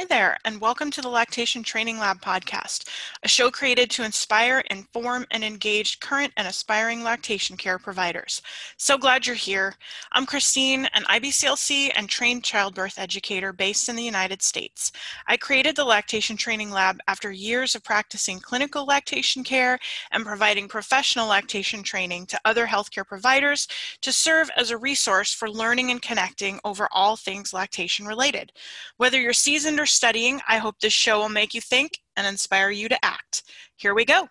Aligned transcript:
Hi 0.00 0.06
there, 0.06 0.38
and 0.46 0.62
welcome 0.62 0.90
to 0.92 1.02
the 1.02 1.10
Lactation 1.10 1.62
Training 1.62 1.98
Lab 1.98 2.22
podcast, 2.22 2.88
a 3.22 3.28
show 3.28 3.50
created 3.50 3.90
to 3.90 4.02
inspire, 4.02 4.60
inform, 4.70 5.26
and 5.30 5.44
engage 5.44 6.00
current 6.00 6.32
and 6.38 6.48
aspiring 6.48 7.04
lactation 7.04 7.54
care 7.54 7.78
providers. 7.78 8.40
So 8.78 8.96
glad 8.96 9.26
you're 9.26 9.36
here. 9.36 9.74
I'm 10.12 10.24
Christine, 10.24 10.88
an 10.94 11.02
IBCLC 11.02 11.90
and 11.94 12.08
trained 12.08 12.44
childbirth 12.44 12.98
educator 12.98 13.52
based 13.52 13.90
in 13.90 13.96
the 13.96 14.02
United 14.02 14.40
States. 14.40 14.90
I 15.26 15.36
created 15.36 15.76
the 15.76 15.84
Lactation 15.84 16.38
Training 16.38 16.70
Lab 16.70 16.98
after 17.06 17.30
years 17.30 17.74
of 17.74 17.84
practicing 17.84 18.40
clinical 18.40 18.86
lactation 18.86 19.44
care 19.44 19.78
and 20.12 20.24
providing 20.24 20.66
professional 20.66 21.26
lactation 21.26 21.82
training 21.82 22.24
to 22.28 22.40
other 22.46 22.66
healthcare 22.66 23.06
providers 23.06 23.68
to 24.00 24.12
serve 24.12 24.48
as 24.56 24.70
a 24.70 24.78
resource 24.78 25.34
for 25.34 25.50
learning 25.50 25.90
and 25.90 26.00
connecting 26.00 26.58
over 26.64 26.88
all 26.90 27.16
things 27.16 27.52
lactation 27.52 28.06
related. 28.06 28.50
Whether 28.96 29.20
you're 29.20 29.34
seasoned 29.34 29.78
are 29.78 29.89
studying, 29.90 30.40
I 30.48 30.58
hope 30.58 30.78
this 30.80 30.92
show 30.92 31.18
will 31.18 31.28
make 31.28 31.54
you 31.54 31.60
think 31.60 31.92
and 32.16 32.26
inspire 32.26 32.70
you 32.70 32.88
to 32.88 33.04
act. 33.04 33.42
Here 33.76 33.94
we 33.94 34.04
go. 34.04 34.28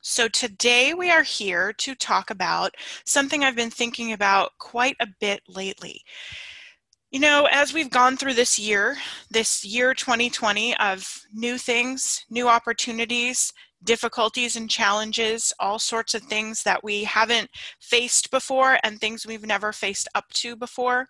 So, 0.00 0.28
today 0.28 0.94
we 0.94 1.10
are 1.10 1.22
here 1.22 1.72
to 1.78 1.94
talk 1.94 2.30
about 2.30 2.74
something 3.04 3.44
I've 3.44 3.56
been 3.56 3.70
thinking 3.70 4.12
about 4.12 4.52
quite 4.58 4.96
a 5.00 5.08
bit 5.20 5.42
lately. 5.48 6.02
You 7.10 7.20
know, 7.20 7.48
as 7.50 7.72
we've 7.72 7.90
gone 7.90 8.16
through 8.16 8.34
this 8.34 8.58
year, 8.58 8.96
this 9.30 9.64
year 9.64 9.94
2020 9.94 10.76
of 10.76 11.22
new 11.32 11.58
things, 11.58 12.24
new 12.30 12.48
opportunities, 12.48 13.52
difficulties 13.84 14.56
and 14.56 14.68
challenges, 14.68 15.52
all 15.58 15.78
sorts 15.78 16.14
of 16.14 16.22
things 16.22 16.62
that 16.62 16.82
we 16.82 17.04
haven't 17.04 17.50
faced 17.80 18.30
before 18.30 18.78
and 18.82 19.00
things 19.00 19.26
we've 19.26 19.46
never 19.46 19.72
faced 19.72 20.08
up 20.14 20.28
to 20.34 20.56
before 20.56 21.08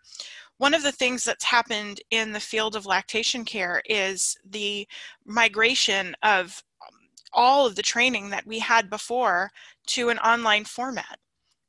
one 0.58 0.74
of 0.74 0.82
the 0.82 0.92
things 0.92 1.24
that's 1.24 1.44
happened 1.44 2.00
in 2.10 2.32
the 2.32 2.40
field 2.40 2.76
of 2.76 2.86
lactation 2.86 3.44
care 3.44 3.82
is 3.88 4.36
the 4.48 4.86
migration 5.24 6.14
of 6.22 6.62
um, 6.86 6.94
all 7.32 7.66
of 7.66 7.76
the 7.76 7.82
training 7.82 8.30
that 8.30 8.46
we 8.46 8.58
had 8.58 8.90
before 8.90 9.50
to 9.86 10.08
an 10.10 10.18
online 10.18 10.64
format 10.64 11.18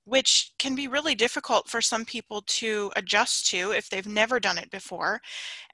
which 0.09 0.53
can 0.57 0.75
be 0.75 0.87
really 0.87 1.13
difficult 1.13 1.69
for 1.69 1.81
some 1.81 2.03
people 2.03 2.41
to 2.47 2.91
adjust 2.95 3.47
to 3.47 3.71
if 3.71 3.89
they've 3.89 4.07
never 4.07 4.39
done 4.39 4.57
it 4.57 4.71
before. 4.71 5.21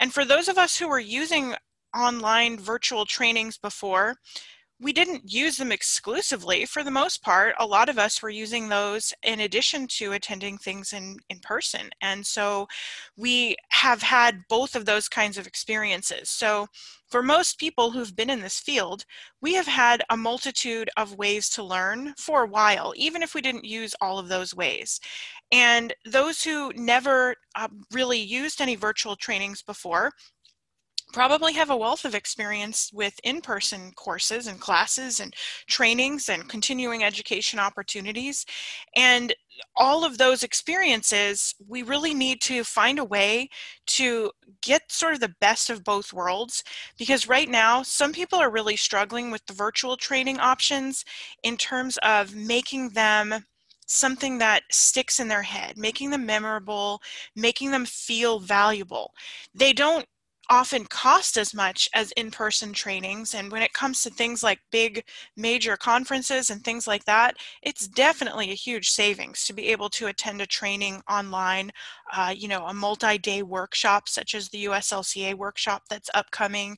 And 0.01 0.13
for 0.13 0.25
those 0.25 0.49
of 0.49 0.57
us 0.57 0.75
who 0.77 0.89
were 0.89 0.99
using 0.99 1.55
online 1.95 2.59
virtual 2.59 3.05
trainings 3.05 3.57
before, 3.57 4.17
we 4.81 4.91
didn't 4.91 5.31
use 5.31 5.55
them 5.57 5.71
exclusively 5.71 6.65
for 6.65 6.83
the 6.83 6.91
most 6.91 7.23
part. 7.23 7.55
A 7.59 7.65
lot 7.65 7.87
of 7.87 7.97
us 7.97 8.21
were 8.21 8.29
using 8.29 8.67
those 8.67 9.13
in 9.23 9.39
addition 9.39 9.87
to 9.87 10.11
attending 10.11 10.57
things 10.57 10.91
in 10.91 11.17
in 11.29 11.39
person. 11.39 11.89
And 12.01 12.25
so 12.25 12.67
we 13.15 13.55
have 13.69 14.01
had 14.01 14.41
both 14.49 14.75
of 14.75 14.85
those 14.85 15.07
kinds 15.07 15.37
of 15.37 15.47
experiences. 15.47 16.29
So 16.29 16.67
for 17.07 17.23
most 17.23 17.57
people 17.57 17.91
who've 17.91 18.15
been 18.15 18.29
in 18.29 18.41
this 18.41 18.59
field 18.59 19.05
we 19.41 19.53
have 19.53 19.67
had 19.67 20.03
a 20.09 20.17
multitude 20.17 20.89
of 20.97 21.17
ways 21.17 21.49
to 21.49 21.63
learn 21.63 22.13
for 22.17 22.43
a 22.43 22.47
while 22.47 22.93
even 22.97 23.21
if 23.23 23.33
we 23.33 23.41
didn't 23.41 23.63
use 23.63 23.95
all 24.01 24.19
of 24.19 24.27
those 24.27 24.53
ways. 24.55 24.99
And 25.51 25.93
those 26.03 26.43
who 26.43 26.73
never 26.73 27.35
uh, 27.55 27.69
really 27.93 28.19
used 28.19 28.59
any 28.59 28.75
virtual 28.75 29.15
trainings 29.15 29.61
before 29.61 30.11
probably 31.15 31.53
have 31.53 31.69
a 31.69 31.77
wealth 31.77 32.03
of 32.03 32.13
experience 32.13 32.91
with 32.93 33.17
in-person 33.23 33.89
courses 33.95 34.47
and 34.47 34.59
classes 34.59 35.21
and 35.21 35.33
trainings 35.65 36.27
and 36.27 36.49
continuing 36.49 37.05
education 37.05 37.57
opportunities 37.57 38.45
and 38.97 39.33
all 39.77 40.03
of 40.03 40.17
those 40.17 40.43
experiences 40.43 41.55
we 41.69 41.83
really 41.83 42.13
need 42.13 42.41
to 42.41 42.65
find 42.65 42.99
a 42.99 43.05
way 43.05 43.47
to 43.85 44.29
get 44.61 44.81
sort 44.91 45.13
of 45.13 45.21
the 45.21 45.33
best 45.39 45.69
of 45.69 45.85
both 45.85 46.11
worlds 46.11 46.65
because 46.97 47.29
right 47.29 47.47
now 47.47 47.81
some 47.81 48.11
people 48.11 48.37
are 48.37 48.51
really 48.51 48.75
struggling 48.75 49.31
with 49.31 49.45
the 49.45 49.53
virtual 49.53 49.95
training 49.95 50.37
options 50.41 51.05
in 51.43 51.55
terms 51.55 51.97
of 52.03 52.35
making 52.35 52.89
them 52.89 53.33
something 53.87 54.39
that 54.39 54.63
sticks 54.71 55.19
in 55.19 55.27
their 55.27 55.43
head, 55.43 55.77
making 55.77 56.09
them 56.09 56.25
memorable, 56.25 56.99
making 57.35 57.69
them 57.69 57.85
feel 57.85 58.39
valuable. 58.39 59.13
They 59.53 59.73
don't 59.73 60.07
often 60.49 60.85
cost 60.85 61.37
as 61.37 61.53
much 61.53 61.89
as 61.93 62.11
in-person 62.13 62.73
trainings 62.73 63.33
and 63.33 63.51
when 63.51 63.61
it 63.61 63.73
comes 63.73 64.01
to 64.01 64.09
things 64.09 64.43
like 64.43 64.59
big 64.71 65.03
major 65.35 65.75
conferences 65.77 66.49
and 66.49 66.63
things 66.63 66.87
like 66.87 67.03
that 67.05 67.35
it's 67.63 67.87
definitely 67.87 68.51
a 68.51 68.55
huge 68.55 68.89
savings 68.89 69.45
to 69.45 69.53
be 69.53 69.67
able 69.69 69.89
to 69.89 70.07
attend 70.07 70.41
a 70.41 70.45
training 70.45 71.01
online 71.09 71.71
uh, 72.15 72.33
you 72.35 72.47
know 72.47 72.65
a 72.67 72.73
multi-day 72.73 73.41
workshop 73.43 74.07
such 74.07 74.35
as 74.35 74.49
the 74.49 74.65
uslca 74.65 75.33
workshop 75.35 75.83
that's 75.89 76.09
upcoming. 76.13 76.77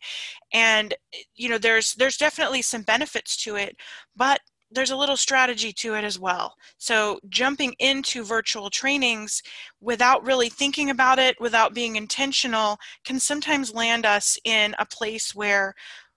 And 0.53 0.94
you 1.35 1.50
know 1.50 1.57
there's 1.57 1.94
there's 1.95 2.17
definitely 2.17 2.61
some 2.61 2.81
benefits 2.83 3.35
to 3.44 3.56
it 3.56 3.75
but 4.16 4.41
there's 4.72 4.91
a 4.91 4.97
little 4.97 5.17
strategy 5.17 5.72
to 5.72 5.95
it 5.95 6.03
as 6.03 6.19
well. 6.19 6.55
So 6.78 7.19
jumping 7.29 7.73
into 7.79 8.23
virtual 8.23 8.69
trainings 8.69 9.41
without 9.79 10.25
really 10.25 10.50
thinking 10.50 10.89
about 10.89 11.19
it, 11.19 11.39
without 11.39 11.73
being 11.73 11.95
intentional, 11.95 12.77
can 13.06 13.19
sometimes 13.19 13.73
land 13.73 14.06
us 14.06 14.38
in 14.44 14.75
a 14.77 14.85
place 14.85 15.33
where 15.33 15.73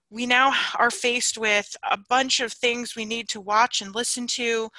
we 0.09 0.25
now 0.25 0.53
are 0.77 0.91
faced 0.91 1.37
with 1.37 1.75
a 1.89 1.97
bunch 1.97 2.41
of 2.41 2.51
things 2.51 2.95
we 2.95 3.05
need 3.05 3.29
to 3.29 3.39
watch 3.39 3.81
and 3.81 3.95
listen 3.95 4.27
to 4.27 4.69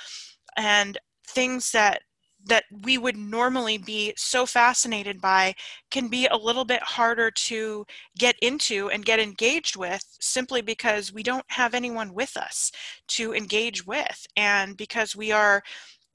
and 0.57 0.99
things 1.27 1.73
that 1.73 2.03
that 2.45 2.65
we 2.83 2.99
would 2.99 3.17
normally 3.17 3.79
be 3.79 4.13
so 4.17 4.47
fascinated 4.47 5.21
by 5.21 5.55
can 5.91 6.09
be 6.09 6.27
a 6.27 6.37
little 6.37 6.65
bit 6.65 6.83
harder 6.83 7.31
to 7.31 7.85
get 8.19 8.37
into 8.43 8.91
and 8.91 9.05
get 9.05 9.21
engaged 9.21 9.77
with 9.77 10.05
simply 10.21 10.61
because 10.61 11.13
we 11.13 11.23
don't 11.23 11.45
have 11.49 11.75
anyone 11.75 12.13
with 12.15 12.37
us 12.37 12.73
to 13.09 13.35
engage 13.35 13.87
with 13.87 14.27
and 14.37 14.77
because 14.77 15.15
we 15.15 15.31
are 15.31 15.63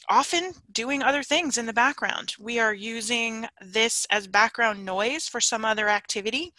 often 0.10 0.54
doing 0.72 1.04
other 1.04 1.24
things 1.24 1.58
in 1.58 1.66
the 1.66 1.74
background. 1.74 2.34
We 2.40 2.60
are 2.60 2.74
using 2.74 3.46
this 3.62 4.06
as 4.10 4.28
background 4.28 4.86
noise 4.86 5.28
for 5.28 5.42
some 5.42 5.66
other 5.66 5.90
activity 5.90 6.54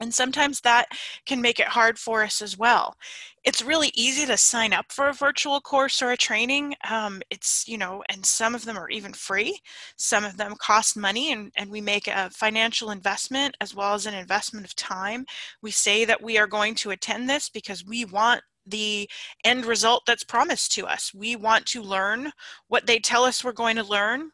and 0.00 0.12
sometimes 0.12 0.60
that 0.60 0.86
can 1.26 1.40
make 1.40 1.60
it 1.60 1.68
hard 1.68 1.98
for 1.98 2.22
us 2.22 2.42
as 2.42 2.58
well. 2.58 2.96
It's 3.44 3.62
really 3.62 3.90
easy 3.94 4.26
to 4.26 4.36
sign 4.36 4.72
up 4.72 4.92
for 4.92 5.08
a 5.08 5.12
virtual 5.12 5.60
course 5.60 6.00
or 6.00 6.10
a 6.10 6.16
training. 6.16 6.74
Um, 6.88 7.22
it's, 7.30 7.66
you 7.66 7.78
know, 7.78 8.02
and 8.08 8.24
some 8.24 8.54
of 8.54 8.64
them 8.64 8.76
are 8.76 8.90
even 8.90 9.12
free. 9.12 9.60
Some 9.96 10.24
of 10.24 10.36
them 10.36 10.54
cost 10.58 10.96
money 10.96 11.32
and, 11.32 11.52
and 11.56 11.70
we 11.70 11.80
make 11.80 12.06
a 12.08 12.30
financial 12.30 12.90
investment 12.90 13.56
as 13.60 13.74
well 13.74 13.94
as 13.94 14.06
an 14.06 14.14
investment 14.14 14.66
of 14.66 14.76
time. 14.76 15.24
We 15.60 15.70
say 15.70 16.04
that 16.04 16.22
we 16.22 16.38
are 16.38 16.46
going 16.46 16.74
to 16.76 16.90
attend 16.90 17.28
this 17.28 17.48
because 17.48 17.84
we 17.84 18.04
want 18.04 18.42
the 18.66 19.08
end 19.44 19.66
result 19.66 20.04
that's 20.06 20.24
promised 20.24 20.72
to 20.72 20.86
us. 20.86 21.12
We 21.12 21.36
want 21.36 21.66
to 21.66 21.82
learn 21.82 22.32
what 22.68 22.86
they 22.86 22.98
tell 22.98 23.24
us 23.24 23.44
we're 23.44 23.52
going 23.52 23.76
to 23.76 23.84
learn 23.84 24.30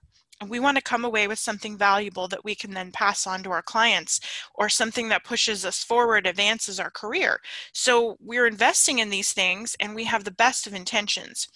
we 0.46 0.60
want 0.60 0.76
to 0.76 0.82
come 0.82 1.04
away 1.04 1.26
with 1.26 1.38
something 1.38 1.76
valuable 1.76 2.28
that 2.28 2.44
we 2.44 2.54
can 2.54 2.72
then 2.72 2.92
pass 2.92 3.26
on 3.26 3.42
to 3.42 3.50
our 3.50 3.62
clients 3.62 4.20
or 4.54 4.68
something 4.68 5.08
that 5.08 5.24
pushes 5.24 5.64
us 5.64 5.82
forward, 5.82 6.26
advances 6.26 6.78
our 6.78 6.90
career. 6.90 7.40
So 7.72 8.16
we're 8.20 8.46
investing 8.46 9.00
in 9.00 9.10
these 9.10 9.32
things 9.32 9.76
and 9.80 9.94
we 9.94 10.04
have 10.04 10.24
the 10.24 10.30
best 10.30 10.66
of 10.66 10.74
intentions. 10.74 11.48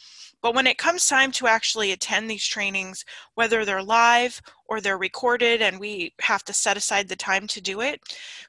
But 0.42 0.56
when 0.56 0.66
it 0.66 0.78
comes 0.78 1.06
time 1.06 1.31
to 1.32 1.47
actually 1.47 1.92
attend 1.92 2.28
these 2.28 2.44
trainings, 2.44 3.04
whether 3.34 3.65
they're 3.65 3.82
live 3.82 4.42
or 4.66 4.81
they're 4.81 4.98
recorded 4.98 5.62
and 5.62 5.78
we 5.78 6.15
have 6.21 6.42
to 6.44 6.53
set 6.53 6.76
aside 6.76 7.09
the 7.09 7.15
time 7.15 7.47
to 7.47 7.60
do 7.60 7.81
it, 7.81 8.00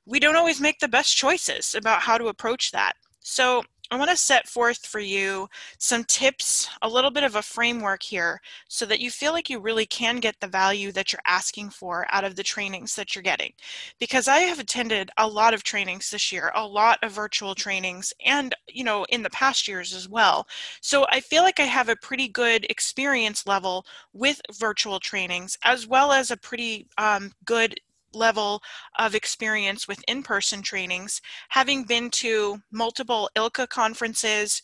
we 0.05 0.19
don't 0.19 0.35
always 0.35 0.59
make 0.59 0.79
the 0.79 0.87
best 0.87 1.15
choices 1.15 1.75
about 1.75 2.01
how 2.01 2.17
to 2.17 2.29
approach 2.29 2.71
that. 2.71 2.93
So 3.19 3.63
I 3.93 3.95
want 3.95 4.09
to 4.09 4.17
set 4.17 4.47
forth 4.47 4.87
for 4.87 4.99
you 4.99 5.47
some 5.77 6.03
tips, 6.05 6.67
a 6.81 6.89
little 6.89 7.11
bit 7.11 7.23
of 7.23 7.35
a 7.35 7.43
framework 7.43 8.01
here, 8.01 8.41
so 8.67 8.87
that 8.87 8.99
you 8.99 9.11
feel 9.11 9.33
like 9.33 9.51
you 9.51 9.59
really 9.59 9.85
can 9.85 10.19
get 10.19 10.35
the 10.39 10.47
value 10.47 10.91
that 10.93 11.13
you're 11.13 11.21
asking 11.27 11.69
for 11.69 12.07
out 12.09 12.23
of 12.23 12.35
the 12.35 12.41
trainings 12.41 12.95
that 12.95 13.13
you're 13.13 13.21
getting. 13.21 13.53
Because 13.99 14.27
I 14.27 14.39
have 14.39 14.57
attended 14.57 15.11
a 15.19 15.27
lot 15.27 15.53
of 15.53 15.63
trainings 15.63 16.09
this 16.09 16.31
year, 16.31 16.51
a 16.55 16.65
lot 16.65 16.97
of 17.03 17.11
virtual 17.11 17.53
trainings, 17.53 18.11
and 18.25 18.55
you 18.67 18.83
know, 18.83 19.05
in 19.09 19.21
the 19.21 19.29
past 19.29 19.67
years 19.67 19.93
as 19.93 20.09
well. 20.09 20.47
So 20.81 21.05
I 21.11 21.19
feel 21.19 21.43
like 21.43 21.59
I 21.59 21.65
have 21.65 21.87
a 21.87 21.95
pretty 21.95 22.27
good 22.27 22.65
experience 22.71 23.45
level 23.45 23.85
with 24.11 24.41
virtual 24.53 24.99
trainings, 24.99 25.55
as 25.63 25.85
well 25.85 26.11
as 26.11 26.31
a 26.31 26.37
pretty 26.37 26.87
um, 26.97 27.31
good 27.45 27.79
level 28.15 28.61
of 28.99 29.15
experience 29.15 29.87
with 29.87 30.03
in-person 30.07 30.61
trainings, 30.61 31.21
having 31.49 31.83
been 31.83 32.09
to 32.11 32.61
multiple 32.71 33.29
ILCA 33.35 33.67
conferences, 33.69 34.61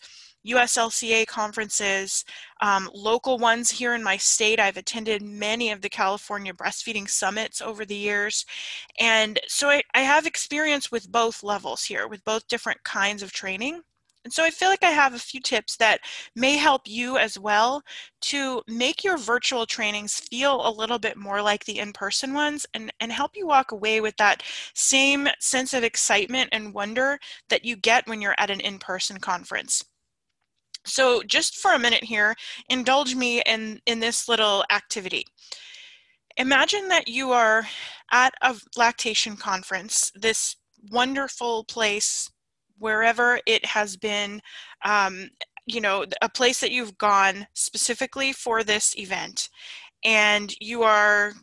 USLCA 0.47 1.27
conferences, 1.27 2.23
um, 2.61 2.89
local 2.93 3.37
ones 3.37 3.69
here 3.69 3.93
in 3.93 4.03
my 4.03 4.17
state. 4.17 4.59
I've 4.59 4.77
attended 4.77 5.21
many 5.21 5.69
of 5.71 5.81
the 5.81 5.89
California 5.89 6.53
breastfeeding 6.53 7.09
summits 7.09 7.61
over 7.61 7.85
the 7.85 7.95
years. 7.95 8.45
And 8.99 9.39
so 9.47 9.69
I, 9.69 9.83
I 9.93 10.01
have 10.01 10.25
experience 10.25 10.91
with 10.91 11.11
both 11.11 11.43
levels 11.43 11.83
here, 11.83 12.07
with 12.07 12.23
both 12.23 12.47
different 12.47 12.83
kinds 12.83 13.21
of 13.21 13.33
training. 13.33 13.81
And 14.25 14.33
so 14.33 14.43
I 14.43 14.49
feel 14.49 14.69
like 14.69 14.83
I 14.83 14.91
have 14.91 15.13
a 15.13 15.19
few 15.19 15.39
tips 15.39 15.77
that 15.77 16.01
may 16.35 16.57
help 16.57 16.81
you 16.85 17.17
as 17.17 17.39
well 17.39 17.81
to 18.21 18.61
make 18.67 19.03
your 19.03 19.17
virtual 19.17 19.65
trainings 19.65 20.19
feel 20.19 20.67
a 20.67 20.71
little 20.71 20.99
bit 20.99 21.15
more 21.15 21.41
like 21.41 21.63
the 21.63 21.79
in-person 21.79 22.33
ones 22.33 22.65
and, 22.73 22.91
and 22.99 23.11
help 23.11 23.31
you 23.35 23.47
walk 23.47 23.71
away 23.71 24.01
with 24.01 24.15
that 24.17 24.43
same 24.75 25.29
sense 25.39 25.73
of 25.73 25.83
excitement 25.83 26.49
and 26.51 26.73
wonder 26.73 27.17
that 27.49 27.63
you 27.63 27.77
get 27.77 28.07
when 28.07 28.21
you're 28.21 28.35
at 28.37 28.49
an 28.49 28.59
in-person 28.59 29.19
conference. 29.19 29.83
So 30.85 31.23
just 31.23 31.57
for 31.57 31.73
a 31.73 31.79
minute 31.79 32.03
here, 32.03 32.35
indulge 32.69 33.15
me 33.15 33.41
in, 33.45 33.79
in 33.85 33.99
this 33.99 34.27
little 34.27 34.65
activity. 34.71 35.25
Imagine 36.37 36.87
that 36.89 37.07
you 37.07 37.31
are 37.31 37.65
at 38.11 38.33
a 38.41 38.55
lactation 38.77 39.37
conference, 39.37 40.11
this 40.15 40.55
wonderful 40.91 41.63
place 41.65 42.29
wherever 42.79 43.39
it 43.45 43.65
has 43.65 43.97
been, 43.97 44.41
um, 44.83 45.29
you 45.65 45.81
know, 45.81 46.05
a 46.21 46.29
place 46.29 46.59
that 46.61 46.71
you've 46.71 46.97
gone 46.97 47.47
specifically 47.53 48.33
for 48.33 48.63
this 48.63 48.97
event, 48.97 49.49
and 50.03 50.55
you 50.59 50.83
are, 50.83 51.33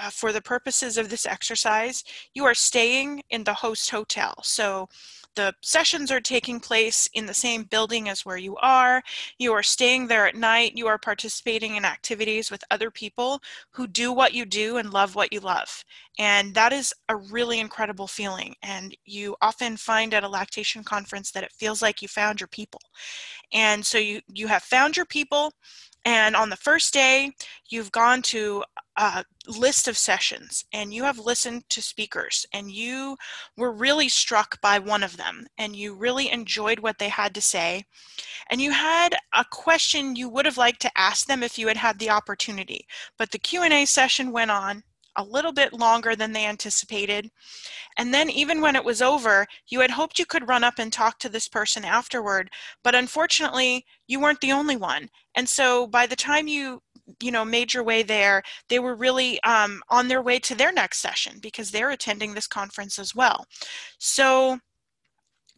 uh, 0.00 0.10
for 0.10 0.32
the 0.32 0.42
purposes 0.42 0.98
of 0.98 1.08
this 1.08 1.26
exercise, 1.26 2.02
you 2.34 2.44
are 2.44 2.54
staying 2.54 3.22
in 3.30 3.44
the 3.44 3.54
host 3.54 3.90
hotel. 3.90 4.34
So 4.42 4.88
the 5.36 5.54
sessions 5.62 6.10
are 6.10 6.20
taking 6.20 6.60
place 6.60 7.08
in 7.14 7.26
the 7.26 7.34
same 7.34 7.64
building 7.64 8.08
as 8.08 8.24
where 8.24 8.36
you 8.36 8.56
are. 8.56 9.02
You 9.38 9.52
are 9.52 9.62
staying 9.62 10.06
there 10.06 10.26
at 10.26 10.34
night. 10.34 10.72
You 10.76 10.86
are 10.88 10.98
participating 10.98 11.76
in 11.76 11.84
activities 11.84 12.50
with 12.50 12.64
other 12.70 12.90
people 12.90 13.40
who 13.70 13.86
do 13.86 14.12
what 14.12 14.34
you 14.34 14.44
do 14.44 14.76
and 14.76 14.92
love 14.92 15.14
what 15.14 15.32
you 15.32 15.40
love. 15.40 15.84
And 16.18 16.54
that 16.54 16.72
is 16.72 16.92
a 17.08 17.16
really 17.16 17.60
incredible 17.60 18.06
feeling. 18.06 18.54
And 18.62 18.96
you 19.04 19.36
often 19.40 19.76
find 19.76 20.12
at 20.12 20.24
a 20.24 20.28
lactation 20.28 20.84
conference 20.84 21.30
that 21.32 21.44
it 21.44 21.52
feels 21.52 21.80
like 21.80 22.02
you 22.02 22.08
found 22.08 22.40
your 22.40 22.48
people. 22.48 22.80
And 23.52 23.84
so 23.84 23.98
you, 23.98 24.20
you 24.32 24.48
have 24.48 24.62
found 24.62 24.96
your 24.96 25.06
people. 25.06 25.52
And 26.04 26.34
on 26.34 26.48
the 26.48 26.56
first 26.56 26.92
day, 26.92 27.32
you've 27.68 27.92
gone 27.92 28.22
to 28.22 28.64
a 28.96 29.24
list 29.46 29.88
of 29.88 29.96
sessions 29.96 30.64
and 30.72 30.92
you 30.92 31.04
have 31.04 31.18
listened 31.18 31.64
to 31.70 31.82
speakers 31.82 32.46
and 32.52 32.70
you 32.70 33.16
were 33.56 33.72
really 33.72 34.08
struck 34.08 34.60
by 34.60 34.78
one 34.78 35.02
of 35.02 35.16
them 35.16 35.46
and 35.58 35.76
you 35.76 35.94
really 35.94 36.30
enjoyed 36.30 36.78
what 36.78 36.98
they 36.98 37.08
had 37.08 37.34
to 37.34 37.40
say. 37.40 37.84
And 38.50 38.60
you 38.60 38.72
had 38.72 39.14
a 39.34 39.44
question 39.50 40.16
you 40.16 40.28
would 40.28 40.44
have 40.44 40.58
liked 40.58 40.82
to 40.82 40.98
ask 40.98 41.26
them 41.26 41.42
if 41.42 41.58
you 41.58 41.68
had 41.68 41.76
had 41.76 41.98
the 41.98 42.10
opportunity 42.10 42.86
but 43.16 43.30
the 43.30 43.38
q&a 43.38 43.84
session 43.84 44.32
went 44.32 44.50
on 44.50 44.82
a 45.16 45.24
little 45.24 45.52
bit 45.52 45.72
longer 45.72 46.14
than 46.16 46.32
they 46.32 46.46
anticipated. 46.46 47.30
And 47.96 48.14
then, 48.14 48.30
even 48.30 48.60
when 48.60 48.76
it 48.76 48.84
was 48.84 49.02
over, 49.02 49.46
you 49.68 49.80
had 49.80 49.90
hoped 49.90 50.18
you 50.18 50.26
could 50.26 50.48
run 50.48 50.64
up 50.64 50.78
and 50.78 50.92
talk 50.92 51.18
to 51.20 51.28
this 51.28 51.48
person 51.48 51.84
afterward, 51.84 52.50
but 52.82 52.94
unfortunately, 52.94 53.84
you 54.06 54.20
weren't 54.20 54.40
the 54.40 54.52
only 54.52 54.76
one. 54.76 55.08
And 55.34 55.48
so, 55.48 55.86
by 55.86 56.06
the 56.06 56.16
time 56.16 56.48
you 56.48 56.82
you 57.20 57.32
know 57.32 57.44
made 57.44 57.74
your 57.74 57.82
way 57.82 58.04
there 58.04 58.40
they 58.68 58.78
were 58.78 58.94
really 58.94 59.42
um, 59.42 59.82
on 59.90 60.06
their 60.06 60.22
way 60.22 60.38
to 60.38 60.54
their 60.54 60.70
next 60.70 60.98
session 60.98 61.40
because 61.42 61.72
they're 61.72 61.90
attending 61.90 62.34
this 62.34 62.46
conference 62.46 63.00
as 63.00 63.16
well 63.16 63.44
so 63.98 64.60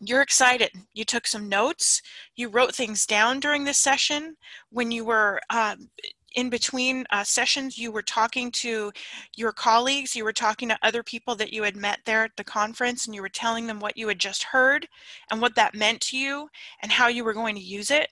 you're 0.04 0.20
excited. 0.20 0.70
You 0.94 1.04
took 1.04 1.26
some 1.26 1.48
notes. 1.48 2.02
You 2.34 2.48
wrote 2.48 2.74
things 2.74 3.06
down 3.06 3.38
during 3.38 3.64
this 3.64 3.78
session. 3.78 4.36
When 4.70 4.90
you 4.90 5.04
were 5.04 5.40
um, 5.48 5.90
in 6.34 6.50
between 6.50 7.06
uh, 7.10 7.24
sessions, 7.24 7.78
you 7.78 7.92
were 7.92 8.02
talking 8.02 8.50
to 8.52 8.92
your 9.36 9.52
colleagues, 9.52 10.16
you 10.16 10.24
were 10.24 10.32
talking 10.32 10.68
to 10.68 10.78
other 10.82 11.02
people 11.02 11.34
that 11.36 11.52
you 11.52 11.62
had 11.62 11.76
met 11.76 12.00
there 12.04 12.24
at 12.24 12.36
the 12.36 12.44
conference, 12.44 13.06
and 13.06 13.14
you 13.14 13.22
were 13.22 13.28
telling 13.28 13.66
them 13.66 13.80
what 13.80 13.96
you 13.96 14.08
had 14.08 14.18
just 14.18 14.44
heard 14.44 14.88
and 15.30 15.40
what 15.40 15.54
that 15.54 15.74
meant 15.74 16.00
to 16.00 16.18
you 16.18 16.48
and 16.82 16.92
how 16.92 17.08
you 17.08 17.24
were 17.24 17.34
going 17.34 17.54
to 17.54 17.60
use 17.60 17.90
it. 17.90 18.08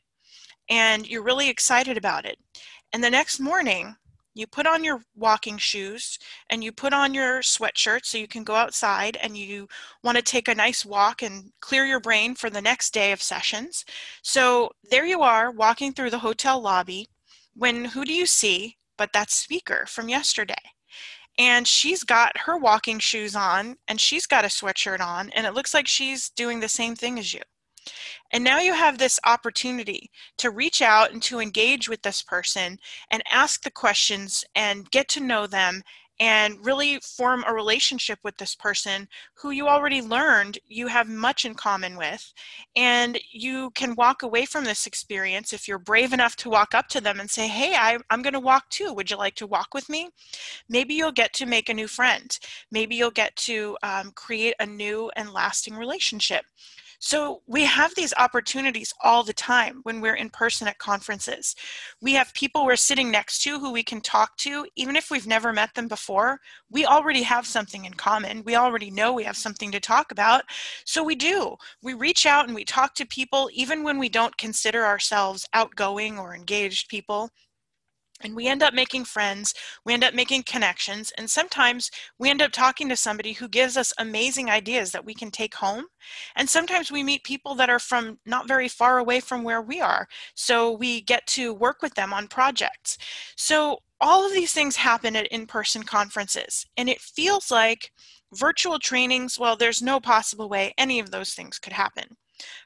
And 0.69 1.09
you're 1.09 1.23
really 1.23 1.49
excited 1.49 1.97
about 1.97 2.25
it. 2.25 2.39
And 2.93 3.03
the 3.03 3.11
next 3.11 3.41
morning, 3.41 3.97
you 4.35 4.47
put 4.47 4.67
on 4.67 4.85
your 4.85 5.01
walking 5.17 5.59
shoes 5.59 6.19
and 6.51 6.63
you 6.63 6.71
put 6.73 6.93
on 6.93 7.13
your 7.13 7.41
sweatshirt 7.41 8.05
so 8.05 8.17
you 8.17 8.29
can 8.29 8.45
go 8.45 8.55
outside 8.55 9.17
and 9.23 9.37
you 9.37 9.67
want 10.05 10.17
to 10.17 10.23
take 10.23 10.49
a 10.49 10.55
nice 10.55 10.85
walk 10.85 11.23
and 11.23 11.51
clear 11.61 11.85
your 11.85 12.01
brain 12.01 12.35
for 12.35 12.49
the 12.49 12.63
next 12.63 12.95
day 12.95 13.13
of 13.13 13.21
sessions. 13.21 13.85
So 14.23 14.71
there 14.91 15.05
you 15.05 15.23
are 15.23 15.51
walking 15.51 15.93
through 15.93 16.11
the 16.11 16.19
hotel 16.19 16.61
lobby 16.61 17.09
when 17.55 17.87
who 17.87 18.05
do 18.05 18.13
you 18.13 18.27
see 18.27 18.77
but 18.97 19.13
that 19.13 19.31
speaker 19.31 19.87
from 19.87 20.09
yesterday? 20.09 20.55
And 21.39 21.67
she's 21.67 22.03
got 22.03 22.37
her 22.39 22.59
walking 22.59 22.99
shoes 22.99 23.35
on 23.35 23.77
and 23.89 24.01
she's 24.01 24.27
got 24.27 24.45
a 24.45 24.49
sweatshirt 24.49 25.01
on, 25.01 25.31
and 25.31 25.47
it 25.47 25.55
looks 25.55 25.73
like 25.73 25.89
she's 25.89 26.31
doing 26.31 26.61
the 26.61 26.69
same 26.69 26.95
thing 26.95 27.19
as 27.19 27.33
you. 27.33 27.41
And 28.33 28.45
now 28.45 28.59
you 28.59 28.75
have 28.75 28.99
this 28.99 29.19
opportunity 29.25 30.11
to 30.39 30.51
reach 30.51 30.83
out 30.83 31.13
and 31.13 31.23
to 31.25 31.41
engage 31.41 31.89
with 31.89 32.03
this 32.03 32.23
person 32.23 32.79
and 33.11 33.23
ask 33.31 33.63
the 33.63 33.71
questions 33.71 34.45
and 34.55 34.91
get 34.91 35.09
to 35.09 35.21
know 35.21 35.47
them 35.47 35.83
and 36.21 36.63
really 36.65 37.01
form 37.01 37.43
a 37.47 37.55
relationship 37.55 38.19
with 38.23 38.37
this 38.37 38.55
person 38.55 39.09
who 39.35 39.51
you 39.51 39.67
already 39.67 40.03
learned 40.03 40.59
you 40.69 40.87
have 40.87 41.09
much 41.09 41.47
in 41.47 41.55
common 41.55 41.97
with. 41.97 42.33
And 42.77 43.19
you 43.33 43.71
can 43.75 43.95
walk 43.95 44.23
away 44.23 44.45
from 44.45 44.65
this 44.65 44.87
experience 44.87 45.55
if 45.55 45.67
you're 45.67 45.79
brave 45.79 46.13
enough 46.13 46.37
to 46.37 46.51
walk 46.51 46.75
up 46.75 46.89
to 46.89 47.01
them 47.01 47.19
and 47.19 47.31
say, 47.31 47.49
Hey, 47.49 47.75
I, 47.75 47.99
am 48.11 48.21
going 48.21 48.35
to 48.35 48.41
walk 48.41 48.69
too. 48.69 48.93
Would 48.93 49.11
you 49.11 49.17
like 49.17 49.35
to 49.37 49.47
walk 49.47 49.73
with 49.73 49.89
me? 49.89 50.11
Maybe 50.69 50.95
you'll 50.95 51.11
get 51.11 51.33
to 51.35 51.47
make 51.47 51.71
a 51.71 51.75
new 51.75 51.89
friend. 51.89 52.39
Maybe 52.71 52.97
you'll 52.97 53.11
get 53.11 53.35
to 53.37 53.79
um, 53.83 54.13
create 54.15 54.55
a 54.61 54.67
new 54.67 55.11
and 55.17 55.33
lasting 55.33 55.75
relationship. 55.75 56.45
So 57.03 57.41
we 57.47 57.65
have 57.65 57.95
these 57.95 58.13
opportunities 58.19 58.93
all 59.03 59.25
the 59.25 59.33
time 59.33 59.81
when 59.85 60.03
we're 60.03 60.17
in 60.17 60.29
person 60.29 60.69
at 60.69 60.77
conferences. 60.77 61.57
We 62.03 62.13
have 62.13 62.35
people 62.35 62.67
we're 62.67 62.77
sitting 62.77 63.11
next 63.11 63.43
to 63.43 63.59
who 63.59 63.73
we 63.73 63.83
can 63.83 64.03
talk 64.03 64.37
to, 64.39 64.67
even 64.77 64.97
if 64.97 65.11
we've 65.11 65.27
never 65.27 65.51
met 65.51 65.75
them 65.75 65.89
before. 65.89 66.39
We 66.71 66.85
already 66.85 67.23
have 67.23 67.47
something 67.47 67.87
in 67.87 67.95
common. 67.95 68.45
We 68.45 68.55
already 68.55 68.91
know 68.91 69.15
we 69.15 69.25
have 69.25 69.39
something 69.39 69.73
to 69.73 69.81
talk 69.81 70.13
about. 70.13 70.45
So 70.85 71.03
we 71.03 71.15
do. 71.15 71.57
We 71.83 71.95
reach 71.95 72.27
out 72.27 72.47
and 72.47 72.55
we 72.55 72.67
talk 72.67 72.95
to 72.97 73.07
people, 73.07 73.49
even 73.55 73.83
when 73.83 73.99
we 73.99 74.11
don't 74.11 74.37
consider 74.37 74.85
ourselves 74.85 75.49
outgoing 75.55 76.19
or 76.19 76.35
engaged 76.35 76.91
people. 76.91 77.31
And 78.23 78.37
we 78.37 78.49
end 78.49 78.63
up 78.63 78.75
making 78.75 79.05
friends, 79.07 79.55
we 79.85 79.95
end 79.95 80.05
up 80.05 80.15
making 80.15 80.43
connections, 80.43 81.13
and 81.17 81.31
sometimes 81.31 81.91
we 82.19 82.31
end 82.31 82.43
up 82.43 82.53
talking 82.53 82.89
to 82.89 82.97
somebody 82.97 83.33
who 83.33 83.49
gives 83.49 83.77
us 83.77 83.93
amazing 83.99 84.51
ideas 84.51 84.93
that 84.93 85.05
we 85.05 85.15
can 85.15 85.31
take 85.31 85.55
home. 85.55 85.87
And 86.37 86.49
sometimes 86.49 86.93
we 86.93 87.03
meet 87.03 87.25
people 87.25 87.55
that 87.55 87.71
are 87.71 87.79
from 87.79 88.19
not 88.27 88.49
very 88.49 88.69
far 88.69 88.99
away 88.99 89.21
from 89.21 89.43
where 89.43 89.63
we 89.63 89.81
are, 89.81 90.07
so 90.35 90.73
we 90.73 91.01
get 91.01 91.27
to 91.29 91.55
work 91.55 91.83
with 91.83 91.95
them 91.95 92.13
on 92.13 92.29
projects. 92.29 92.99
So 93.37 93.79
all 94.01 94.27
of 94.27 94.33
these 94.33 94.53
things 94.53 94.77
happen 94.77 95.17
at 95.17 95.27
in-person 95.29 95.85
conferences, 95.85 96.67
and 96.77 96.89
it 96.89 97.01
feels 97.01 97.51
like 97.51 97.91
virtual 98.35 98.79
trainings, 98.79 99.39
well, 99.39 99.57
there's 99.57 99.83
no 99.83 99.99
possible 99.99 100.49
way 100.49 100.73
any 100.79 101.01
of 101.01 101.11
those 101.11 101.35
things 101.35 101.59
could 101.59 101.73
happen. 101.73 102.17